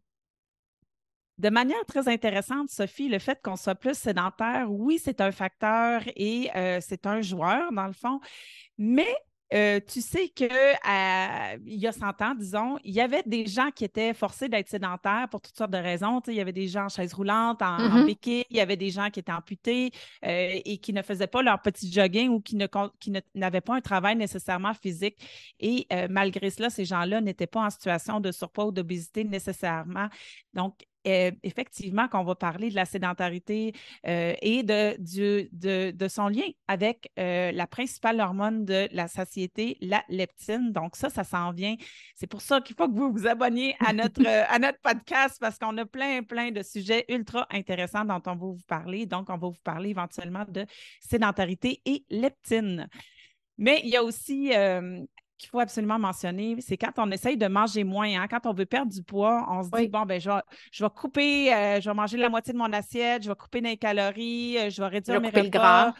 De 1.41 1.49
manière 1.49 1.84
très 1.88 2.08
intéressante, 2.08 2.69
Sophie, 2.69 3.10
le 3.10 3.17
fait 3.17 3.41
qu'on 3.41 3.56
soit 3.56 3.73
plus 3.73 3.97
sédentaire, 3.97 4.71
oui, 4.71 5.01
c'est 5.04 5.21
un 5.21 5.32
facteur 5.32 6.04
et 6.15 6.51
euh, 6.56 6.77
c'est 6.82 7.08
un 7.08 7.21
joueur, 7.21 7.71
dans 7.71 7.88
le 7.88 7.93
fond, 7.93 8.19
mais 8.77 9.12
euh, 9.51 9.80
tu 9.86 10.01
sais 10.01 10.30
que 10.30 10.45
il 11.65 11.80
y 11.80 11.88
a 11.88 11.91
100 11.91 12.21
ans, 12.21 12.36
disons, 12.36 12.77
il 12.84 12.93
y 12.93 13.01
avait 13.01 13.23
des 13.25 13.47
gens 13.47 13.71
qui 13.71 13.84
étaient 13.84 14.13
forcés 14.13 14.49
d'être 14.49 14.69
sédentaires 14.69 15.27
pour 15.32 15.41
toutes 15.41 15.58
sortes 15.58 15.71
de 15.71 15.80
raisons. 15.80 16.21
il 16.27 16.36
y 16.36 16.39
avait 16.41 16.54
des 16.54 16.67
gens 16.67 16.86
en 16.86 16.89
chaise 16.89 17.12
roulante, 17.12 17.63
en, 17.63 17.80
mm 17.80 18.15
il 18.23 18.45
y 18.51 18.60
avait 18.60 18.77
des 18.77 18.91
gens 18.91 19.10
qui 19.10 19.19
étaient 19.19 19.32
amputés 19.32 19.89
euh, 20.23 20.60
et 20.63 20.77
qui 20.77 20.93
ne 20.93 21.01
faisaient 21.01 21.25
pas 21.25 21.41
leur 21.41 21.60
petit 21.63 21.91
jogging 21.91 22.30
ou 22.30 22.39
qui, 22.39 22.56
n'avaient 23.34 23.62
pas 23.62 23.75
un 23.75 23.82
travail 23.82 24.15
nécessairement 24.15 24.75
physique. 24.75 25.17
Et 25.60 25.88
malgré 26.08 26.51
cela, 26.51 26.69
ces 26.69 26.86
gens-là 26.86 27.19
n'étaient 27.19 27.47
pas 27.47 27.65
en 27.65 27.69
situation 27.71 28.19
de 28.19 28.32
surpoids 28.32 28.67
ou 28.67 28.71
d'obésité 28.71 29.23
nécessairement. 29.23 30.08
Donc, 30.54 30.75
euh, 31.08 31.32
effectivement 31.44 32.08
qu'on 32.08 32.24
va 32.24 32.36
parler 32.36 32.70
de 32.70 32.76
la 32.76 32.86
sédentarité 32.86 33.74
euh, 34.08 34.34
et 34.42 34.64
de, 34.64 34.98
de, 35.52 36.08
son 36.08 36.28
lien 36.28 36.46
avec 36.68 37.12
euh, 37.18 37.52
la 37.52 37.68
principale 37.68 38.20
hormone 38.20 38.66
de 38.66 38.88
la 38.92 39.08
satiété, 39.08 39.78
la 39.82 40.04
leptine. 40.10 40.72
Donc 40.72 40.96
ça, 40.96 41.10
ça 41.10 41.24
s'en 41.24 41.52
vient. 41.52 41.76
C'est 42.16 42.28
pour 42.28 42.42
ça 42.42 42.62
qu'il 42.62 42.76
faut 42.76 42.88
que 42.88 42.96
vous 42.96 43.12
vous 43.12 43.28
abonniez 43.28 43.76
à 43.80 43.94
notre, 43.94 44.22
à 44.50 44.60
notre 44.60 44.80
podcast 44.82 45.38
parce 45.40 45.58
qu'on 45.58 45.78
a 45.78 45.86
plein, 45.86 46.24
plein 46.24 46.52
de 46.52 46.62
sujets 46.62 47.06
ultra 47.10 47.48
intéressants 47.52 48.06
dont 48.06 48.22
on 48.26 48.36
va 48.36 48.36
vous 48.36 48.60
parler. 48.68 49.06
Donc, 49.06 49.30
on 49.30 49.38
va 49.38 49.48
vous 49.48 49.62
parler 49.64 49.90
éventuellement 49.90 50.46
de 50.48 50.66
sédentarité 51.00 51.82
et 51.86 52.06
leptine. 52.10 52.88
Mais 53.58 53.82
il 53.84 53.90
y 53.90 53.96
a 53.96 54.04
aussi 54.04 54.52
euh, 54.56 55.04
qu'il 55.41 55.49
faut 55.49 55.60
absolument 55.60 55.99
mentionner, 55.99 56.56
c'est 56.60 56.77
quand 56.77 56.93
on 56.97 57.12
essaye 57.12 57.36
de 57.36 57.47
manger 57.47 57.84
moins, 57.84 58.21
hein, 58.21 58.27
quand 58.30 58.45
on 58.45 58.54
veut 58.54 58.65
perdre 58.65 58.91
du 58.91 59.04
poids, 59.04 59.45
on 59.49 59.63
se 59.63 59.69
dit, 59.69 59.88
bon, 59.88 60.06
ben, 60.06 60.21
je 60.21 60.30
vais, 60.30 60.41
je 60.71 60.84
vais 60.84 60.89
couper, 60.89 61.54
euh, 61.54 61.82
je 61.82 61.89
vais 61.89 61.93
manger 61.93 62.17
la 62.17 62.30
moitié 62.30 62.54
de 62.54 62.58
mon 62.58 62.71
assiette, 62.71 63.23
je 63.23 63.30
vais 63.30 63.36
couper 63.36 63.62
les 63.62 63.77
calories, 63.77 64.58
euh, 64.58 64.69
je 64.69 64.82
vais 64.82 64.88
réduire 64.88 65.19
mes 65.19 65.30
repas. 65.30 65.43
Le 65.43 65.49
gras. 65.49 65.93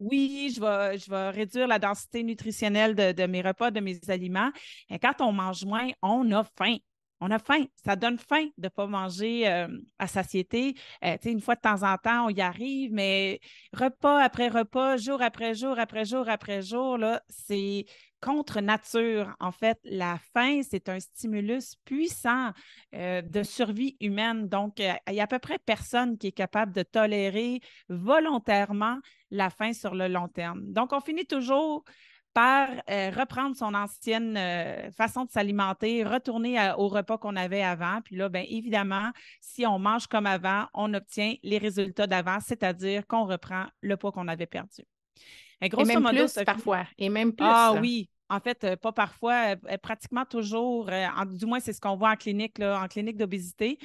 Oui, 0.00 0.52
je 0.54 0.60
vais, 0.60 0.98
je 0.98 1.10
vais 1.10 1.30
réduire 1.30 1.66
la 1.66 1.78
densité 1.78 2.22
nutritionnelle 2.22 2.94
de, 2.94 3.12
de 3.12 3.26
mes 3.26 3.42
repas, 3.42 3.70
de 3.70 3.80
mes 3.80 3.98
aliments. 4.08 4.50
Et 4.90 4.98
quand 4.98 5.20
on 5.20 5.32
mange 5.32 5.64
moins, 5.64 5.88
on 6.02 6.30
a 6.32 6.44
faim 6.58 6.76
on 7.24 7.30
a 7.30 7.38
faim. 7.38 7.64
Ça 7.84 7.96
donne 7.96 8.18
faim 8.18 8.46
de 8.58 8.64
ne 8.64 8.68
pas 8.68 8.86
manger 8.86 9.48
euh, 9.48 9.68
à 9.98 10.06
satiété. 10.06 10.74
Euh, 11.04 11.16
une 11.24 11.40
fois 11.40 11.54
de 11.54 11.60
temps 11.60 11.82
en 11.82 11.96
temps, 11.96 12.26
on 12.26 12.28
y 12.28 12.40
arrive, 12.40 12.92
mais 12.92 13.40
repas 13.72 14.20
après 14.20 14.48
repas, 14.48 14.96
jour 14.98 15.22
après 15.22 15.54
jour, 15.54 15.78
après 15.78 16.04
jour, 16.04 16.28
après 16.28 16.62
jour, 16.62 16.98
là, 16.98 17.22
c'est 17.28 17.86
contre 18.24 18.60
nature. 18.60 19.36
En 19.38 19.52
fait, 19.52 19.78
la 19.84 20.18
faim, 20.32 20.62
c'est 20.62 20.88
un 20.88 20.98
stimulus 20.98 21.76
puissant 21.84 22.52
euh, 22.94 23.20
de 23.20 23.42
survie 23.42 23.98
humaine. 24.00 24.48
Donc, 24.48 24.78
il 24.78 25.14
y 25.14 25.20
a 25.20 25.24
à 25.24 25.26
peu 25.26 25.38
près 25.38 25.58
personne 25.58 26.16
qui 26.16 26.28
est 26.28 26.32
capable 26.32 26.72
de 26.72 26.82
tolérer 26.82 27.60
volontairement 27.90 28.98
la 29.30 29.50
faim 29.50 29.74
sur 29.74 29.94
le 29.94 30.08
long 30.08 30.28
terme. 30.28 30.62
Donc, 30.72 30.94
on 30.94 31.00
finit 31.00 31.26
toujours 31.26 31.84
par 32.32 32.68
euh, 32.90 33.10
reprendre 33.10 33.54
son 33.56 33.74
ancienne 33.74 34.36
euh, 34.38 34.90
façon 34.90 35.26
de 35.26 35.30
s'alimenter, 35.30 36.02
retourner 36.02 36.72
au 36.78 36.88
repas 36.88 37.18
qu'on 37.18 37.36
avait 37.36 37.62
avant. 37.62 38.00
Puis 38.02 38.16
là, 38.16 38.30
bien 38.30 38.44
évidemment, 38.48 39.10
si 39.40 39.66
on 39.66 39.78
mange 39.78 40.06
comme 40.06 40.26
avant, 40.26 40.66
on 40.72 40.94
obtient 40.94 41.34
les 41.42 41.58
résultats 41.58 42.06
d'avant, 42.06 42.38
c'est-à-dire 42.40 43.06
qu'on 43.06 43.26
reprend 43.26 43.66
le 43.82 43.98
poids 43.98 44.12
qu'on 44.12 44.28
avait 44.28 44.46
perdu. 44.46 44.82
Et, 45.60 45.68
grosso 45.68 45.86
même 45.86 46.02
modo, 46.02 46.26
plus 46.26 46.44
parfois. 46.44 46.86
Et 46.98 47.08
même 47.08 47.32
plus. 47.32 47.46
Ah 47.48 47.74
oui, 47.80 48.10
en 48.34 48.40
fait, 48.40 48.64
euh, 48.64 48.76
pas 48.76 48.92
parfois, 48.92 49.56
pratiquement 49.82 50.24
toujours, 50.24 50.90
du 51.26 51.46
moins 51.46 51.60
c'est 51.60 51.72
ce 51.72 51.80
qu'on 51.80 51.96
voit 51.96 52.10
en 52.10 52.16
clinique, 52.16 52.58
là, 52.58 52.80
en 52.82 52.88
clinique 52.88 53.16
d'obésité. 53.16 53.78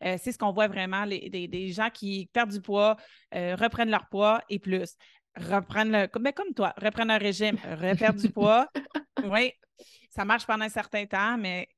c'est 0.00 0.32
ce 0.32 0.38
qu'on 0.38 0.52
voit 0.52 0.68
vraiment, 0.68 1.04
les, 1.04 1.28
des, 1.28 1.68
gens 1.72 1.90
qui 1.90 2.28
perdent 2.32 2.50
du 2.50 2.60
poids, 2.60 2.96
reprennent 3.32 3.90
leur 3.90 4.08
poids 4.08 4.42
et 4.48 4.58
plus 4.58 4.96
reprendre 5.36 5.92
le. 5.92 6.08
Mais 6.20 6.32
comme 6.32 6.52
toi, 6.54 6.74
reprendre 6.76 7.12
un 7.12 7.18
régime, 7.18 7.56
reperdre 7.80 8.20
du 8.20 8.28
poids. 8.32 8.68
Oui, 9.24 9.52
ça 10.10 10.24
marche 10.24 10.46
pendant 10.46 10.64
un 10.64 10.70
certain 10.70 11.06
temps, 11.06 11.38
mais 11.38 11.68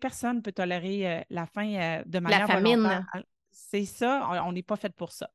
personne 0.00 0.36
ne 0.36 0.40
peut 0.40 0.52
tolérer 0.52 1.18
euh, 1.18 1.22
la 1.30 1.46
faim 1.46 1.74
euh, 1.74 2.02
de 2.06 2.18
manière 2.18 2.46
La 2.46 2.46
famine. 2.46 3.06
C'est 3.50 3.84
ça, 3.84 4.28
on 4.44 4.52
n'est 4.52 4.62
pas 4.62 4.76
fait 4.76 4.94
pour 4.94 5.12
ça. 5.12 5.30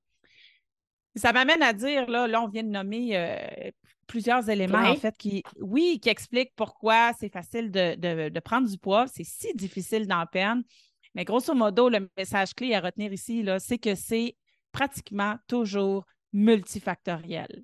Ça 1.15 1.33
m'amène 1.33 1.61
à 1.61 1.73
dire, 1.73 2.09
là, 2.09 2.27
là, 2.27 2.41
on 2.41 2.47
vient 2.47 2.63
de 2.63 2.69
nommer 2.69 3.17
euh, 3.17 3.71
plusieurs 4.11 4.49
éléments, 4.49 4.89
en 4.89 4.95
fait, 4.95 5.15
qui, 5.17 5.41
oui, 5.61 5.97
qui 6.01 6.09
expliquent 6.09 6.53
pourquoi 6.57 7.13
c'est 7.17 7.31
facile 7.31 7.71
de, 7.71 7.95
de, 8.27 8.39
prendre 8.41 8.67
du 8.67 8.77
poids, 8.77 9.07
c'est 9.07 9.23
si 9.23 9.53
difficile 9.53 10.05
d'en 10.05 10.25
perdre. 10.25 10.61
Mais 11.15 11.23
grosso 11.23 11.53
modo, 11.53 11.87
le 11.87 12.09
message 12.17 12.53
clé 12.53 12.73
à 12.75 12.81
retenir 12.81 13.13
ici, 13.13 13.45
c'est 13.59 13.77
que 13.77 13.95
c'est 13.95 14.35
pratiquement 14.73 15.37
toujours 15.47 16.05
multifactoriel. 16.33 17.63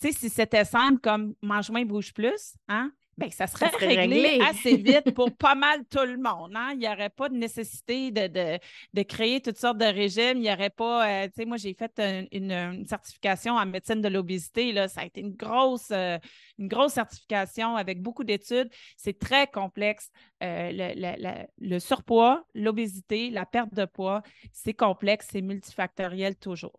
Tu 0.00 0.08
sais, 0.08 0.12
si 0.12 0.30
c'était 0.30 0.64
simple 0.64 0.98
comme 1.02 1.34
mange 1.42 1.70
moins, 1.70 1.84
bouge 1.84 2.14
plus, 2.14 2.54
hein? 2.68 2.90
Bien, 3.16 3.30
ça 3.30 3.46
serait, 3.46 3.68
réglé, 3.68 4.40
assez 4.42 4.76
vite 4.76 5.14
pour 5.14 5.34
pas 5.34 5.54
mal 5.54 5.86
tout 5.86 6.04
le 6.04 6.18
monde. 6.18 6.52
Hein? 6.54 6.72
Il 6.74 6.80
n'y 6.80 6.88
aurait 6.88 7.08
pas 7.08 7.30
de 7.30 7.34
nécessité 7.34 8.10
de, 8.10 9.02
créer 9.04 9.40
toutes 9.40 9.56
sortes 9.56 9.78
de 9.78 9.86
régimes. 9.86 10.36
Il 10.36 10.42
n'y 10.42 10.52
aurait 10.52 10.68
pas, 10.68 11.08
euh, 11.08 11.26
tu 11.26 11.32
sais, 11.36 11.44
moi, 11.46 11.56
j'ai 11.56 11.72
fait 11.72 11.98
une, 12.30 12.84
certification 12.86 13.54
en 13.54 13.64
médecine 13.64 14.02
de 14.02 14.08
l'obésité. 14.08 14.70
Là. 14.72 14.88
Ça 14.88 15.00
a 15.00 15.04
été 15.06 15.22
une 15.22 15.34
grosse, 15.34 15.90
euh, 15.92 16.18
une 16.58 16.68
grosse 16.68 16.92
certification 16.92 17.76
avec 17.76 18.02
beaucoup 18.02 18.22
d'études. 18.22 18.68
C'est 18.98 19.18
très 19.18 19.46
complexe. 19.46 20.10
Euh, 20.42 20.70
le, 20.72 21.46
le 21.58 21.78
surpoids, 21.78 22.44
l'obésité, 22.54 23.30
la 23.30 23.46
perte 23.46 23.72
de 23.72 23.86
poids, 23.86 24.20
c'est 24.52 24.74
complexe, 24.74 25.28
c'est 25.30 25.40
multifactoriel 25.40 26.36
toujours. 26.36 26.78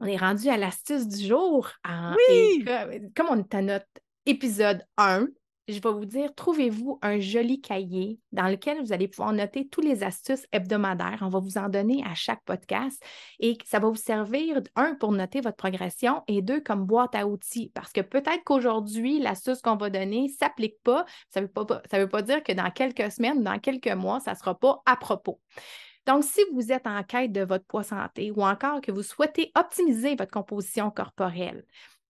On 0.00 0.06
est 0.06 0.16
rendu 0.16 0.48
à 0.48 0.58
l'astuce 0.58 1.06
du 1.06 1.26
jour. 1.26 1.70
oui! 2.28 2.64
comme, 3.16 3.28
on 3.30 3.38
est 3.38 3.54
à 3.54 3.62
notre 3.62 3.86
épisode 4.26 4.84
1, 4.96 5.26
je 5.66 5.80
vais 5.80 5.92
vous 5.92 6.04
dire, 6.04 6.34
trouvez-vous 6.34 6.98
un 7.00 7.18
joli 7.20 7.60
cahier 7.60 8.18
dans 8.32 8.48
lequel 8.48 8.82
vous 8.82 8.92
allez 8.92 9.08
pouvoir 9.08 9.32
noter 9.32 9.66
toutes 9.68 9.84
les 9.84 10.02
astuces 10.02 10.46
hebdomadaires. 10.52 11.20
On 11.22 11.28
va 11.28 11.38
vous 11.38 11.56
en 11.56 11.70
donner 11.70 12.04
à 12.06 12.14
chaque 12.14 12.42
podcast 12.44 13.02
et 13.40 13.56
ça 13.64 13.78
va 13.78 13.88
vous 13.88 13.96
servir, 13.96 14.60
un, 14.76 14.94
pour 14.94 15.12
noter 15.12 15.40
votre 15.40 15.56
progression 15.56 16.22
et 16.28 16.42
deux, 16.42 16.60
comme 16.60 16.84
boîte 16.84 17.14
à 17.14 17.26
outils. 17.26 17.70
Parce 17.74 17.92
que 17.92 18.02
peut-être 18.02 18.44
qu'aujourd'hui, 18.44 19.20
l'astuce 19.20 19.62
qu'on 19.62 19.76
va 19.76 19.88
donner 19.88 20.24
ne 20.24 20.28
s'applique 20.28 20.76
pas. 20.82 21.06
Ça 21.30 21.40
ne 21.40 21.46
veut, 21.46 21.52
pas, 21.52 21.82
veut 21.92 22.08
pas 22.08 22.22
dire 22.22 22.42
que 22.42 22.52
dans 22.52 22.70
quelques 22.70 23.10
semaines, 23.10 23.42
dans 23.42 23.58
quelques 23.58 23.88
mois, 23.88 24.20
ça 24.20 24.32
ne 24.32 24.36
sera 24.36 24.58
pas 24.58 24.82
à 24.84 24.96
propos. 24.96 25.40
Donc, 26.06 26.24
si 26.24 26.40
vous 26.52 26.70
êtes 26.70 26.86
en 26.86 27.02
quête 27.02 27.32
de 27.32 27.40
votre 27.40 27.64
poids 27.64 27.82
santé 27.82 28.30
ou 28.30 28.42
encore 28.42 28.82
que 28.82 28.92
vous 28.92 29.02
souhaitez 29.02 29.50
optimiser 29.56 30.16
votre 30.16 30.30
composition 30.30 30.90
corporelle, 30.90 31.64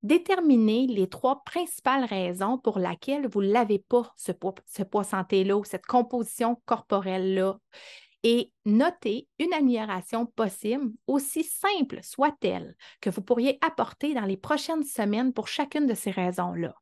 déterminez 0.05 0.87
les 0.87 1.09
trois 1.09 1.43
principales 1.45 2.05
raisons 2.05 2.59
pour 2.59 2.79
lesquelles 2.79 3.27
vous 3.27 3.43
n'avez 3.43 3.81
pas 3.81 4.13
ce 4.17 4.33
poids, 4.33 5.05
santé-là 5.05 5.61
cette 5.65 5.87
composition 5.87 6.61
corporelle-là 6.67 7.59
et 8.23 8.53
notez 8.65 9.29
une 9.39 9.53
amélioration 9.53 10.27
possible, 10.27 10.93
aussi 11.07 11.43
simple 11.43 11.99
soit-elle, 12.03 12.75
que 13.01 13.11
vous 13.11 13.23
pourriez 13.23 13.59
apporter 13.61 14.15
dans 14.15 14.25
les 14.25 14.37
prochaines 14.37 14.85
semaines 14.85 15.33
pour 15.33 15.49
chacune 15.49 15.87
de 15.87 15.95
ces 15.95 16.11
raisons-là. 16.11 16.75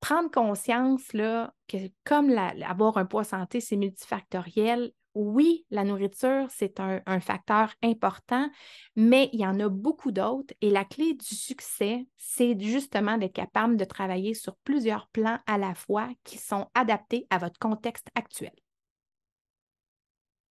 Prendre 0.00 0.30
conscience 0.30 1.12
là, 1.12 1.52
que 1.66 1.76
comme 2.04 2.30
avoir 2.30 2.98
un 2.98 3.06
poids 3.06 3.24
santé, 3.24 3.60
c'est 3.60 3.76
multifactoriel, 3.76 4.92
oui, 5.14 5.64
la 5.70 5.84
nourriture, 5.84 6.46
c'est 6.50 6.80
un, 6.80 7.20
facteur 7.20 7.72
important, 7.82 8.50
mais 8.96 9.30
il 9.32 9.40
y 9.40 9.46
en 9.46 9.60
a 9.60 9.68
beaucoup 9.68 10.12
d'autres 10.12 10.54
et 10.60 10.70
la 10.70 10.84
clé 10.84 11.14
du 11.14 11.34
succès, 11.34 12.06
c'est 12.16 12.58
justement 12.60 13.16
d'être 13.16 13.32
capable 13.32 13.76
de 13.76 13.84
travailler 13.84 14.34
sur 14.34 14.56
plusieurs 14.56 15.08
plans 15.08 15.38
à 15.46 15.58
la 15.58 15.74
fois 15.74 16.08
qui 16.24 16.38
sont 16.38 16.68
adaptés 16.74 17.26
à 17.30 17.38
votre 17.38 17.58
contexte 17.58 18.08
actuel. 18.14 18.52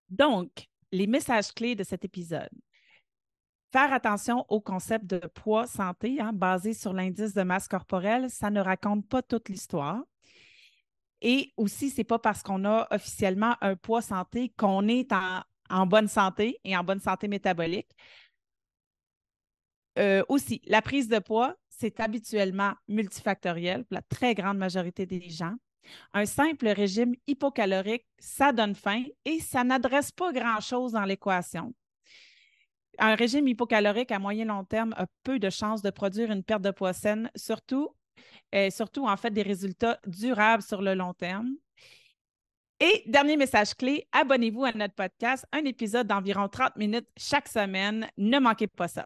Donc, 0.10 0.68
les 0.92 1.08
messages 1.08 1.52
clés 1.54 1.76
de 1.76 1.84
cet 1.84 2.06
épisode. 2.06 2.52
Faire 3.72 3.92
attention 3.92 4.46
au 4.50 4.62
concept 4.62 5.06
de 5.06 5.18
poids 5.18 5.66
santé, 5.66 6.22
hein, 6.22 6.32
basé 6.32 6.74
sur 6.74 6.94
l'indice 6.94 7.34
de 7.34 7.42
masse 7.42 7.68
corporelle, 7.68 8.30
ça 8.30 8.52
ne 8.52 8.62
raconte 8.62 9.08
pas 9.08 9.24
toute 9.24 9.50
l'histoire. 9.50 10.04
Et 11.24 11.54
aussi, 11.56 11.90
ce 11.90 11.98
n'est 11.98 12.04
pas 12.04 12.20
parce 12.20 12.44
qu'on 12.44 12.66
a 12.66 12.86
officiellement 12.92 13.56
un 13.62 13.78
poids 13.78 14.02
santé 14.02 14.54
qu'on 14.58 14.88
est 14.90 15.10
en, 15.70 15.88
bonne 15.88 16.10
santé 16.10 16.60
et 16.66 16.76
en 16.76 16.84
bonne 16.84 17.00
santé 17.00 17.30
métabolique. 17.30 17.90
Euh, 19.98 20.22
aussi, 20.28 20.62
la 20.66 20.82
prise 20.82 21.08
de 21.08 21.20
poids, 21.20 21.56
c'est 21.70 22.02
habituellement 22.02 22.74
multifactoriel 22.90 23.86
pour 23.86 23.96
la 23.96 24.02
très 24.02 24.36
grande 24.36 24.58
majorité 24.58 25.06
des 25.06 25.30
gens. 25.30 25.56
Un 26.14 26.26
simple 26.26 26.68
régime 26.68 27.16
hypocalorique, 27.26 28.06
ça 28.20 28.52
donne 28.52 28.76
faim 28.76 29.04
et 29.24 29.40
ça 29.40 29.64
n'adresse 29.64 30.12
pas 30.12 30.34
grand-chose 30.34 30.92
dans 30.92 31.06
l'équation. 31.06 31.74
Un 33.00 33.16
régime 33.16 33.48
hypocalorique 33.48 34.12
à 34.12 34.20
moyen 34.20 34.46
long 34.46 34.66
terme 34.66 34.94
a 34.98 35.08
peu 35.24 35.40
de 35.40 35.50
chances 35.50 35.82
de 35.82 35.90
produire 35.90 36.32
une 36.32 36.44
perte 36.44 36.62
de 36.62 36.72
poids 36.72 36.94
saine, 36.94 37.32
surtout 37.36 37.96
surtout 38.72 39.08
en 39.08 39.18
fait 39.18 39.32
des 39.32 39.42
résultats 39.42 40.00
durables 40.06 40.64
sur 40.64 40.82
le 40.82 40.94
long 40.94 41.14
terme. 41.14 41.56
Et 42.80 43.04
dernier 43.06 43.38
message 43.38 43.76
clé, 43.76 44.08
abonnez-vous 44.12 44.66
à 44.66 44.74
notre 44.74 44.96
podcast, 44.96 45.46
un 45.54 45.64
épisode 45.64 46.08
d'environ 46.08 46.50
30 46.50 46.76
minutes 46.76 47.08
chaque 47.16 47.48
semaine. 47.48 48.10
Ne 48.18 48.40
manquez 48.40 48.68
pas 48.68 48.88
ça. 48.90 49.06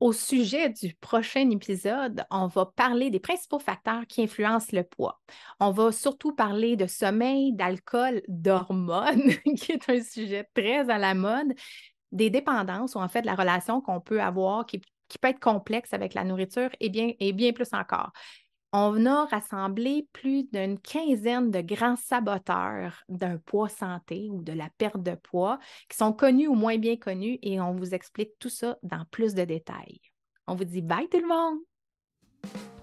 Au 0.00 0.12
sujet 0.12 0.68
du 0.68 0.94
prochain 0.94 1.50
épisode, 1.50 2.24
on 2.30 2.46
va 2.46 2.66
parler 2.66 3.10
des 3.10 3.20
principaux 3.20 3.58
facteurs 3.58 4.06
qui 4.06 4.22
influencent 4.22 4.76
le 4.76 4.84
poids. 4.84 5.20
On 5.60 5.70
va 5.70 5.92
surtout 5.92 6.34
parler 6.34 6.76
de 6.76 6.86
sommeil, 6.86 7.52
d'alcool, 7.54 8.22
d'hormones, 8.28 9.32
qui 9.56 9.72
est 9.72 9.88
un 9.88 10.02
sujet 10.02 10.48
très 10.54 10.90
à 10.90 10.98
la 10.98 11.14
mode, 11.14 11.54
des 12.12 12.30
dépendances 12.30 12.94
ou 12.94 12.98
en 12.98 13.08
fait 13.08 13.22
la 13.22 13.34
relation 13.34 13.80
qu'on 13.80 14.00
peut 14.00 14.20
avoir 14.20 14.66
qui 14.66 14.80
qui 15.14 15.18
peut 15.18 15.28
être 15.28 15.38
complexe 15.38 15.94
avec 15.94 16.12
la 16.14 16.24
nourriture 16.24 16.70
et 16.80 16.90
bien, 16.90 17.52
plus 17.52 17.72
encore. 17.72 18.10
On 18.72 19.06
a 19.06 19.26
rassemblé 19.26 20.08
plus 20.12 20.42
d'une 20.50 20.80
quinzaine 20.80 21.52
de 21.52 21.60
grands 21.60 21.94
saboteurs 21.94 23.04
d'un 23.08 23.38
poids 23.38 23.68
santé 23.68 24.28
ou 24.28 24.42
de 24.42 24.52
la 24.52 24.68
perte 24.76 25.00
de 25.00 25.14
poids 25.14 25.60
qui 25.88 25.96
sont 25.96 26.12
connus 26.12 26.48
ou 26.48 26.54
moins 26.54 26.78
bien 26.78 26.96
connus 26.96 27.38
et 27.42 27.60
on 27.60 27.76
vous 27.76 27.94
explique 27.94 28.32
tout 28.40 28.48
ça 28.48 28.76
dans 28.82 29.04
plus 29.12 29.34
de 29.34 29.44
détails. 29.44 30.00
On 30.48 30.56
vous 30.56 30.64
dit 30.64 30.82
bye 30.82 31.08
tout 31.08 31.20
le 31.20 31.28
monde! 31.28 32.73